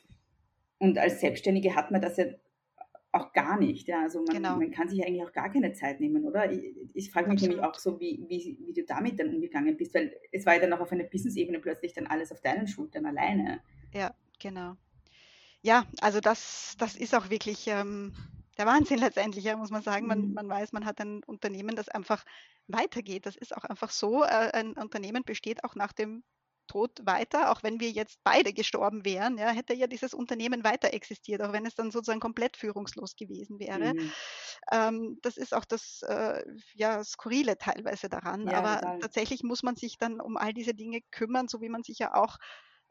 [0.77, 2.25] und als Selbstständige hat man das ja
[3.11, 3.87] auch gar nicht.
[3.87, 4.01] Ja.
[4.01, 4.57] Also man, genau.
[4.57, 6.51] man kann sich eigentlich auch gar keine Zeit nehmen, oder?
[6.51, 7.57] Ich, ich frage mich Absolut.
[7.57, 10.59] nämlich auch so, wie, wie, wie du damit dann umgegangen bist, weil es war ja
[10.59, 13.61] dann auch auf einer Business-Ebene plötzlich dann alles auf deinen Schultern alleine.
[13.93, 14.75] Ja, genau
[15.65, 18.13] ja, also das, das ist auch wirklich ähm,
[18.57, 20.05] der Wahnsinn letztendlich, ja, muss man sagen.
[20.05, 20.33] Man, mhm.
[20.33, 22.23] man weiß, man hat ein Unternehmen, das einfach
[22.67, 23.25] weitergeht.
[23.25, 24.23] Das ist auch einfach so.
[24.23, 26.23] Äh, ein Unternehmen besteht auch nach dem
[26.67, 30.93] tot weiter, auch wenn wir jetzt beide gestorben wären, ja, hätte ja dieses Unternehmen weiter
[30.93, 33.93] existiert, auch wenn es dann sozusagen komplett führungslos gewesen wäre.
[33.93, 34.11] Mhm.
[34.71, 36.43] Ähm, das ist auch das äh,
[36.73, 38.47] ja, Skurrile teilweise daran.
[38.47, 38.99] Ja, Aber total.
[38.99, 42.13] tatsächlich muss man sich dann um all diese Dinge kümmern, so wie man sich ja
[42.15, 42.37] auch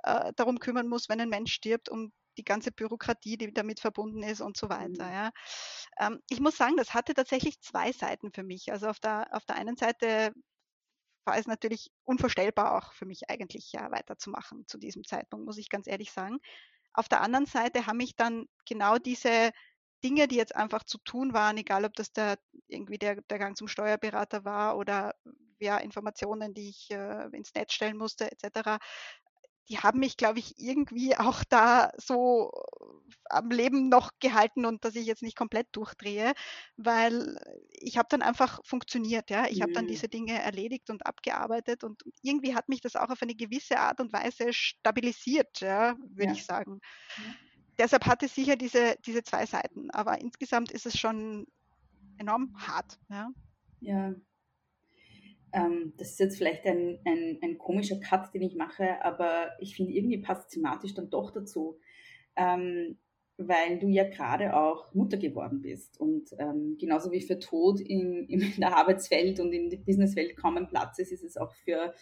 [0.04, 4.22] äh, darum kümmern muss, wenn ein Mensch stirbt, um die ganze Bürokratie, die damit verbunden
[4.22, 5.12] ist und so weiter.
[5.12, 5.30] Ja.
[5.98, 8.72] Ähm, ich muss sagen, das hatte tatsächlich zwei Seiten für mich.
[8.72, 10.32] Also auf der, auf der einen Seite
[11.24, 15.70] war es natürlich unvorstellbar auch für mich eigentlich ja weiterzumachen zu diesem Zeitpunkt, muss ich
[15.70, 16.38] ganz ehrlich sagen.
[16.92, 19.50] Auf der anderen Seite haben mich dann genau diese
[20.04, 23.56] Dinge, die jetzt einfach zu tun waren, egal ob das der irgendwie der, der Gang
[23.56, 25.14] zum Steuerberater war oder
[25.58, 28.78] ja, Informationen, die ich äh, ins Netz stellen musste, etc.,
[29.68, 32.52] die haben mich, glaube ich, irgendwie auch da so
[33.30, 36.34] am Leben noch gehalten und dass ich jetzt nicht komplett durchdrehe,
[36.76, 37.38] weil
[37.70, 39.46] ich habe dann einfach funktioniert, ja.
[39.46, 39.62] Ich mhm.
[39.62, 39.88] habe dann mhm.
[39.88, 44.00] diese Dinge erledigt und abgearbeitet und irgendwie hat mich das auch auf eine gewisse Art
[44.00, 46.32] und Weise stabilisiert, ja, würde ja.
[46.32, 46.80] ich sagen.
[47.16, 47.22] Ja.
[47.78, 51.46] Deshalb hatte es sicher diese, diese zwei Seiten, aber insgesamt ist es schon
[52.18, 53.30] enorm hart, ja.
[53.80, 54.14] Ja,
[55.96, 59.92] das ist jetzt vielleicht ein, ein, ein, komischer Cut, den ich mache, aber ich finde,
[59.92, 61.78] irgendwie passt thematisch dann doch dazu,
[62.34, 62.98] ähm,
[63.36, 66.00] weil du ja gerade auch Mutter geworden bist.
[66.00, 70.66] Und ähm, genauso wie für Tod in, in, der Arbeitswelt und in der Businesswelt kaum
[70.68, 71.94] Platz ist, ist es auch für,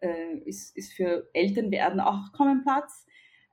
[0.00, 3.06] äh, ist, ist für Elternwerden auch kaum Platz.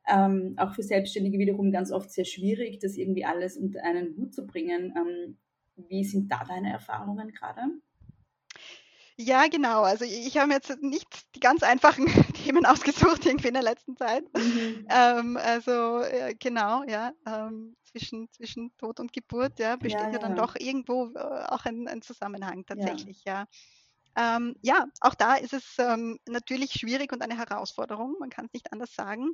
[0.08, 4.34] Ähm, auch für Selbstständige wiederum ganz oft sehr schwierig, das irgendwie alles unter einen Hut
[4.34, 4.94] zu bringen.
[4.96, 5.38] Ähm,
[5.76, 7.62] wie sind da deine Erfahrungen gerade?
[9.18, 9.84] Ja, genau.
[9.84, 14.24] Also ich habe jetzt nicht die ganz einfachen Themen ausgesucht irgendwie in der letzten Zeit.
[14.36, 14.88] Mhm.
[14.90, 20.14] Ähm, also äh, genau, ja, ähm, zwischen, zwischen Tod und Geburt, ja, besteht ja, ja.
[20.14, 23.46] ja dann doch irgendwo äh, auch ein, ein, Zusammenhang tatsächlich, ja.
[24.18, 24.38] Ja.
[24.38, 28.54] Ähm, ja, auch da ist es ähm, natürlich schwierig und eine Herausforderung, man kann es
[28.54, 29.34] nicht anders sagen.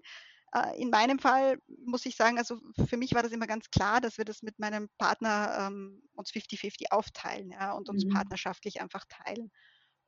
[0.53, 4.01] Äh, in meinem Fall muss ich sagen, also für mich war das immer ganz klar,
[4.01, 8.09] dass wir das mit meinem Partner ähm, uns 50-50 aufteilen und uns mhm.
[8.09, 9.51] partnerschaftlich einfach teilen.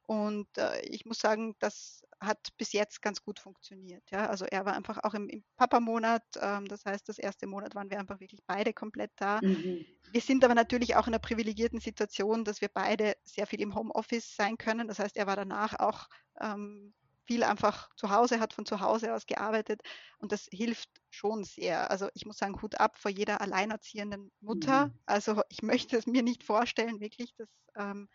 [0.06, 4.04] Und äh, ich muss sagen, das hat bis jetzt ganz gut funktioniert.
[4.12, 4.28] Ja?
[4.28, 6.24] Also er war einfach auch im, im Papa-Monat.
[6.42, 9.40] Ähm, das heißt, das erste Monat waren wir einfach wirklich beide komplett da.
[9.42, 9.86] Mhm.
[10.12, 13.76] Wir sind aber natürlich auch in einer privilegierten Situation, dass wir beide sehr viel im
[13.76, 14.88] Homeoffice sein können.
[14.88, 16.08] Das heißt, er war danach auch
[16.40, 16.94] ähm,
[17.26, 19.82] viel einfach zu Hause, hat von zu Hause aus gearbeitet
[20.18, 21.90] und das hilft schon sehr.
[21.90, 24.88] Also ich muss sagen, Hut ab vor jeder alleinerziehenden Mutter.
[24.88, 25.00] Mhm.
[25.06, 28.10] Also ich möchte es mir nicht vorstellen, wirklich, dass ähm,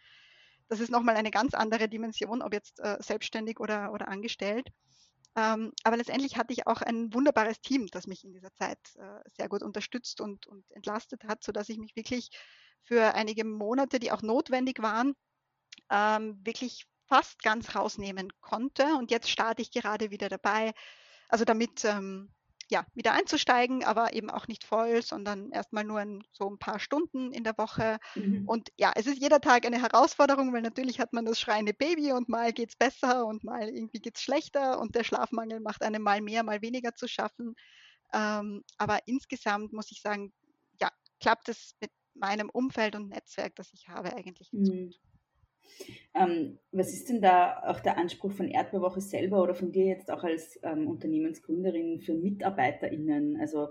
[0.68, 4.68] das ist nochmal eine ganz andere Dimension, ob jetzt äh, selbstständig oder, oder angestellt.
[5.36, 9.20] Ähm, aber letztendlich hatte ich auch ein wunderbares Team, das mich in dieser Zeit äh,
[9.36, 12.30] sehr gut unterstützt und, und entlastet hat, sodass ich mich wirklich
[12.82, 15.14] für einige Monate, die auch notwendig waren,
[15.90, 18.84] ähm, wirklich fast ganz rausnehmen konnte.
[18.96, 20.72] Und jetzt starte ich gerade wieder dabei,
[21.28, 22.34] also damit ähm,
[22.70, 26.78] ja, wieder einzusteigen, aber eben auch nicht voll, sondern erstmal nur in so ein paar
[26.78, 27.98] Stunden in der Woche.
[28.14, 28.46] Mhm.
[28.46, 32.12] Und ja, es ist jeder Tag eine Herausforderung, weil natürlich hat man das schreiende Baby
[32.12, 35.82] und mal geht es besser und mal irgendwie geht es schlechter und der Schlafmangel macht
[35.82, 37.54] einem mal mehr, mal weniger zu schaffen.
[38.12, 40.32] Ähm, aber insgesamt muss ich sagen,
[40.80, 40.90] ja,
[41.20, 44.84] klappt es mit meinem Umfeld und Netzwerk, das ich habe, eigentlich ganz mhm.
[44.86, 45.00] gut.
[46.14, 50.10] Ähm, was ist denn da auch der Anspruch von Erdbeerwoche selber oder von dir jetzt
[50.10, 53.38] auch als ähm, Unternehmensgründerin für MitarbeiterInnen?
[53.40, 53.68] Also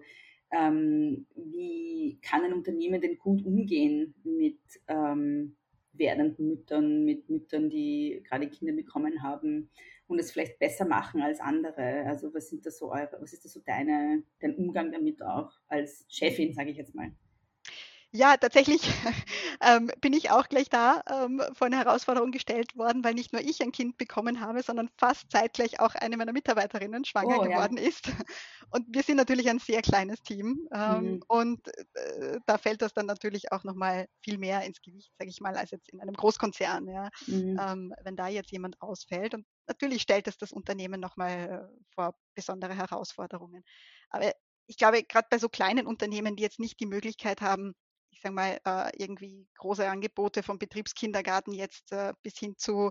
[0.51, 5.57] ähm, wie kann ein Unternehmen denn gut umgehen mit ähm,
[5.93, 9.69] werdenden Müttern, mit Müttern, die gerade Kinder bekommen haben
[10.07, 12.05] und es vielleicht besser machen als andere?
[12.05, 15.51] Also was sind da so eure, was ist da so deine, dein Umgang damit auch
[15.67, 17.11] als Chefin, sage ich jetzt mal?
[18.11, 18.81] Ja, tatsächlich
[19.61, 23.41] ähm, bin ich auch gleich da ähm, vor eine Herausforderung gestellt worden, weil nicht nur
[23.41, 27.77] ich ein Kind bekommen habe, sondern fast zeitgleich auch eine meiner Mitarbeiterinnen schwanger oh, geworden
[27.77, 27.83] ja.
[27.83, 28.07] ist.
[28.71, 31.23] Und wir sind natürlich ein sehr kleines Team ähm, mhm.
[31.29, 35.39] und äh, da fällt das dann natürlich auch nochmal viel mehr ins Gewicht, sage ich
[35.39, 37.57] mal, als jetzt in einem Großkonzern, ja, mhm.
[37.61, 39.33] Ähm, wenn da jetzt jemand ausfällt.
[39.33, 43.63] Und natürlich stellt es das Unternehmen nochmal äh, vor besondere Herausforderungen.
[44.09, 44.33] Aber
[44.65, 47.73] ich glaube, gerade bei so kleinen Unternehmen, die jetzt nicht die Möglichkeit haben,
[48.17, 52.89] ich sage mal, äh, irgendwie große Angebote vom Betriebskindergarten jetzt äh, bis hin zu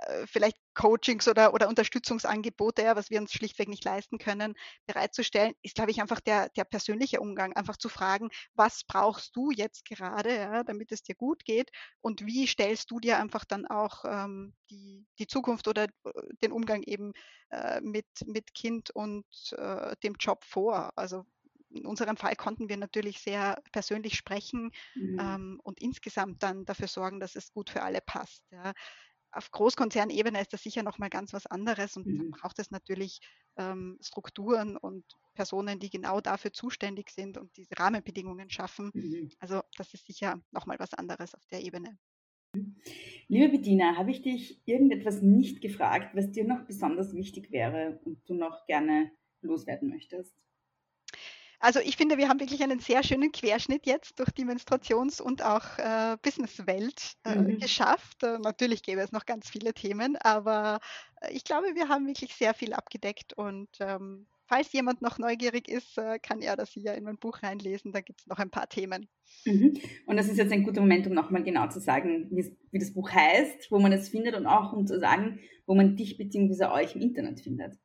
[0.00, 4.54] äh, vielleicht Coachings oder, oder Unterstützungsangebote, was wir uns schlichtweg nicht leisten können,
[4.86, 9.52] bereitzustellen, ist, glaube ich, einfach der, der persönliche Umgang, einfach zu fragen, was brauchst du
[9.52, 11.70] jetzt gerade, ja, damit es dir gut geht
[12.00, 15.86] und wie stellst du dir einfach dann auch ähm, die, die Zukunft oder
[16.42, 17.12] den Umgang eben
[17.50, 19.24] äh, mit, mit Kind und
[19.56, 20.90] äh, dem Job vor.
[20.96, 21.24] Also
[21.74, 25.18] in unserem Fall konnten wir natürlich sehr persönlich sprechen mhm.
[25.20, 28.44] ähm, und insgesamt dann dafür sorgen, dass es gut für alle passt.
[28.50, 28.72] Ja.
[29.32, 32.18] auf Großkonzernebene ist das sicher nochmal ganz was anderes und mhm.
[32.18, 33.20] dann braucht es natürlich
[33.56, 35.04] ähm, Strukturen und
[35.34, 38.90] Personen, die genau dafür zuständig sind und diese Rahmenbedingungen schaffen.
[38.94, 39.30] Mhm.
[39.40, 41.98] Also das ist sicher nochmal was anderes auf der Ebene.
[43.26, 48.28] Liebe Bettina, habe ich dich irgendetwas nicht gefragt, was dir noch besonders wichtig wäre und
[48.28, 49.10] du noch gerne
[49.40, 50.36] loswerden möchtest?
[51.60, 55.42] Also ich finde, wir haben wirklich einen sehr schönen Querschnitt jetzt durch die Menstruations- und
[55.42, 57.58] auch äh, Businesswelt äh, mhm.
[57.58, 58.22] geschafft.
[58.22, 60.80] Äh, natürlich gäbe es noch ganz viele Themen, aber
[61.20, 65.68] äh, ich glaube, wir haben wirklich sehr viel abgedeckt und ähm, falls jemand noch neugierig
[65.68, 67.92] ist, äh, kann er das hier in mein Buch reinlesen.
[67.92, 69.08] Da gibt es noch ein paar Themen.
[69.44, 69.74] Mhm.
[70.06, 73.10] Und das ist jetzt ein guter Moment, um nochmal genau zu sagen, wie das Buch
[73.10, 76.66] heißt, wo man es findet und auch um zu sagen, wo man dich bzw.
[76.66, 77.78] euch im Internet findet.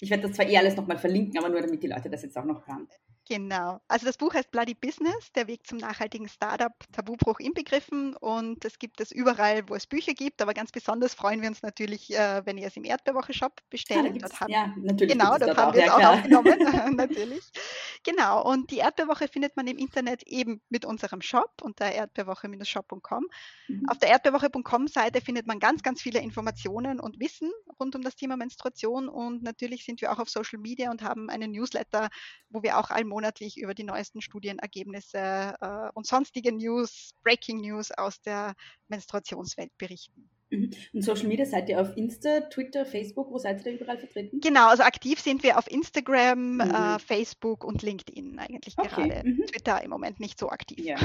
[0.00, 2.36] Ich werde das zwar eh alles nochmal verlinken, aber nur damit die Leute das jetzt
[2.36, 2.88] auch noch hören.
[3.28, 3.80] Genau.
[3.88, 8.14] Also das Buch heißt Bloody Business, der Weg zum nachhaltigen Startup, Tabubruch inbegriffen.
[8.14, 10.40] Und es gibt es überall, wo es Bücher gibt.
[10.40, 14.22] Aber ganz besonders freuen wir uns natürlich, äh, wenn ihr es im Erdbeerwoche-Shop bestellt.
[14.22, 15.12] Ah, haben, ja, natürlich.
[15.12, 16.56] Genau, dort haben wir es ja, auch aufgenommen.
[16.96, 17.50] natürlich.
[18.04, 18.48] Genau.
[18.48, 23.26] Und die Erdbeerwoche findet man im Internet eben mit unserem Shop unter erdbeerwoche-shop.com.
[23.66, 23.88] Mhm.
[23.88, 27.50] Auf der erdbeerwoche.com-Seite findet man ganz, ganz viele Informationen und Wissen
[27.80, 29.08] rund um das Thema Menstruation.
[29.08, 32.08] Und natürlich sind wir auch auf Social Media und haben einen Newsletter,
[32.50, 37.90] wo wir auch allmonatlich monatlich über die neuesten Studienergebnisse äh, und sonstige News, Breaking News
[37.90, 38.54] aus der
[38.88, 40.28] Menstruationswelt berichten.
[40.50, 40.70] Mhm.
[40.92, 44.40] Und Social Media seid ihr auf Insta, Twitter, Facebook, wo seid ihr da überall vertreten?
[44.40, 46.60] Genau, also aktiv sind wir auf Instagram, mhm.
[46.60, 49.08] äh, Facebook und LinkedIn eigentlich okay.
[49.08, 49.26] gerade.
[49.26, 49.46] Mhm.
[49.46, 50.78] Twitter im Moment nicht so aktiv.
[50.78, 50.98] Ja,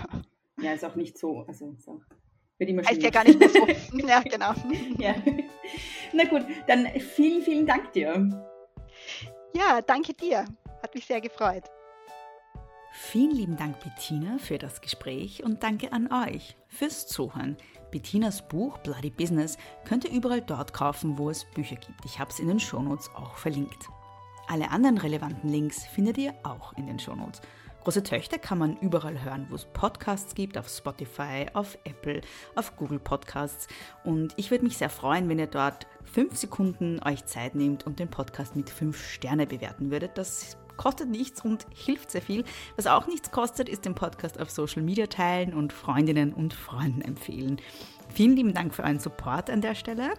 [0.62, 2.00] ja ist auch nicht so, also auch
[2.58, 3.66] wird immer Heißt ja gar nicht mehr so.
[4.06, 4.54] ja, genau.
[4.98, 5.16] ja.
[6.12, 8.46] Na gut, dann vielen, vielen Dank dir.
[9.54, 10.44] Ja, danke dir.
[10.98, 11.62] Mich sehr gefreut.
[12.90, 17.56] Vielen lieben Dank, Bettina, für das Gespräch und danke an euch fürs Zuhören.
[17.92, 22.04] Bettinas Buch Bloody Business könnt ihr überall dort kaufen, wo es Bücher gibt.
[22.04, 23.88] Ich habe es in den Shownotes auch verlinkt.
[24.48, 27.42] Alle anderen relevanten Links findet ihr auch in den Shownotes.
[27.84, 32.22] Große Töchter kann man überall hören, wo es Podcasts gibt, auf Spotify, auf Apple,
[32.56, 33.68] auf Google Podcasts.
[34.02, 38.00] Und ich würde mich sehr freuen, wenn ihr dort fünf Sekunden euch Zeit nehmt und
[38.00, 40.18] den Podcast mit fünf Sterne bewerten würdet.
[40.18, 42.44] Das kostet nichts und hilft sehr viel.
[42.76, 47.02] Was auch nichts kostet, ist den Podcast auf Social Media teilen und Freundinnen und Freunden
[47.02, 47.60] empfehlen.
[48.14, 50.14] Vielen lieben Dank für euren Support an der Stelle.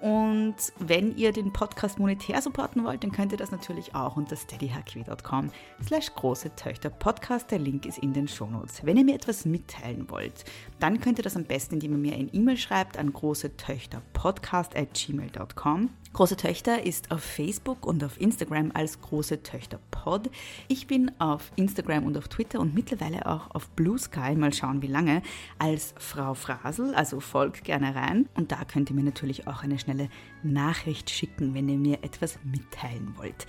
[0.00, 4.36] Und wenn ihr den Podcast monetär supporten wollt, dann könnt ihr das natürlich auch unter
[4.36, 5.50] steadyhq.com
[5.84, 7.50] slash große Töchter Podcast.
[7.50, 8.84] Der Link ist in den Shownotes.
[8.84, 10.44] Wenn ihr mir etwas mitteilen wollt,
[10.78, 14.00] dann könnt ihr das am besten, indem ihr mir ein E-Mail schreibt an große Töchter
[14.12, 15.90] Podcast at gmail.com.
[16.14, 20.30] Große Töchter ist auf Facebook und auf Instagram als Große Töchter Pod.
[20.66, 24.82] Ich bin auf Instagram und auf Twitter und mittlerweile auch auf Blue Sky, mal schauen
[24.82, 25.22] wie lange,
[25.58, 28.28] als Frau Frasel, also folgt gerne rein.
[28.34, 30.08] Und da könnt ihr mir natürlich auch eine schnelle
[30.42, 33.46] Nachricht schicken, wenn ihr mir etwas mitteilen wollt.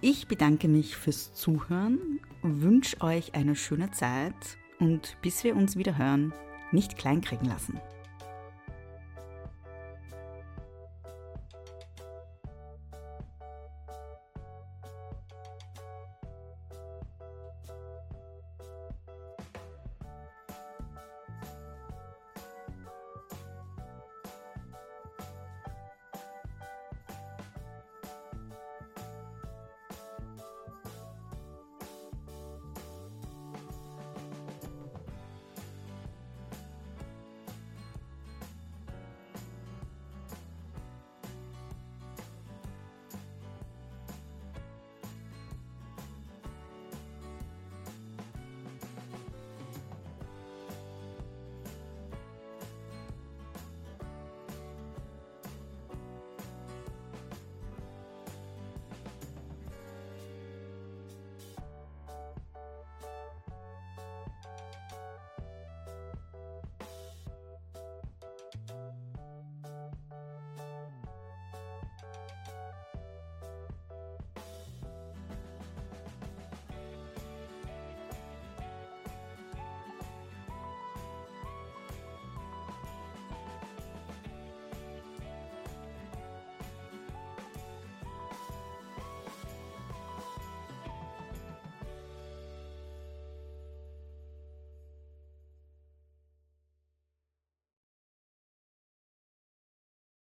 [0.00, 5.96] Ich bedanke mich fürs Zuhören, wünsche euch eine schöne Zeit und bis wir uns wieder
[5.96, 6.32] hören,
[6.70, 7.80] nicht kleinkriegen lassen.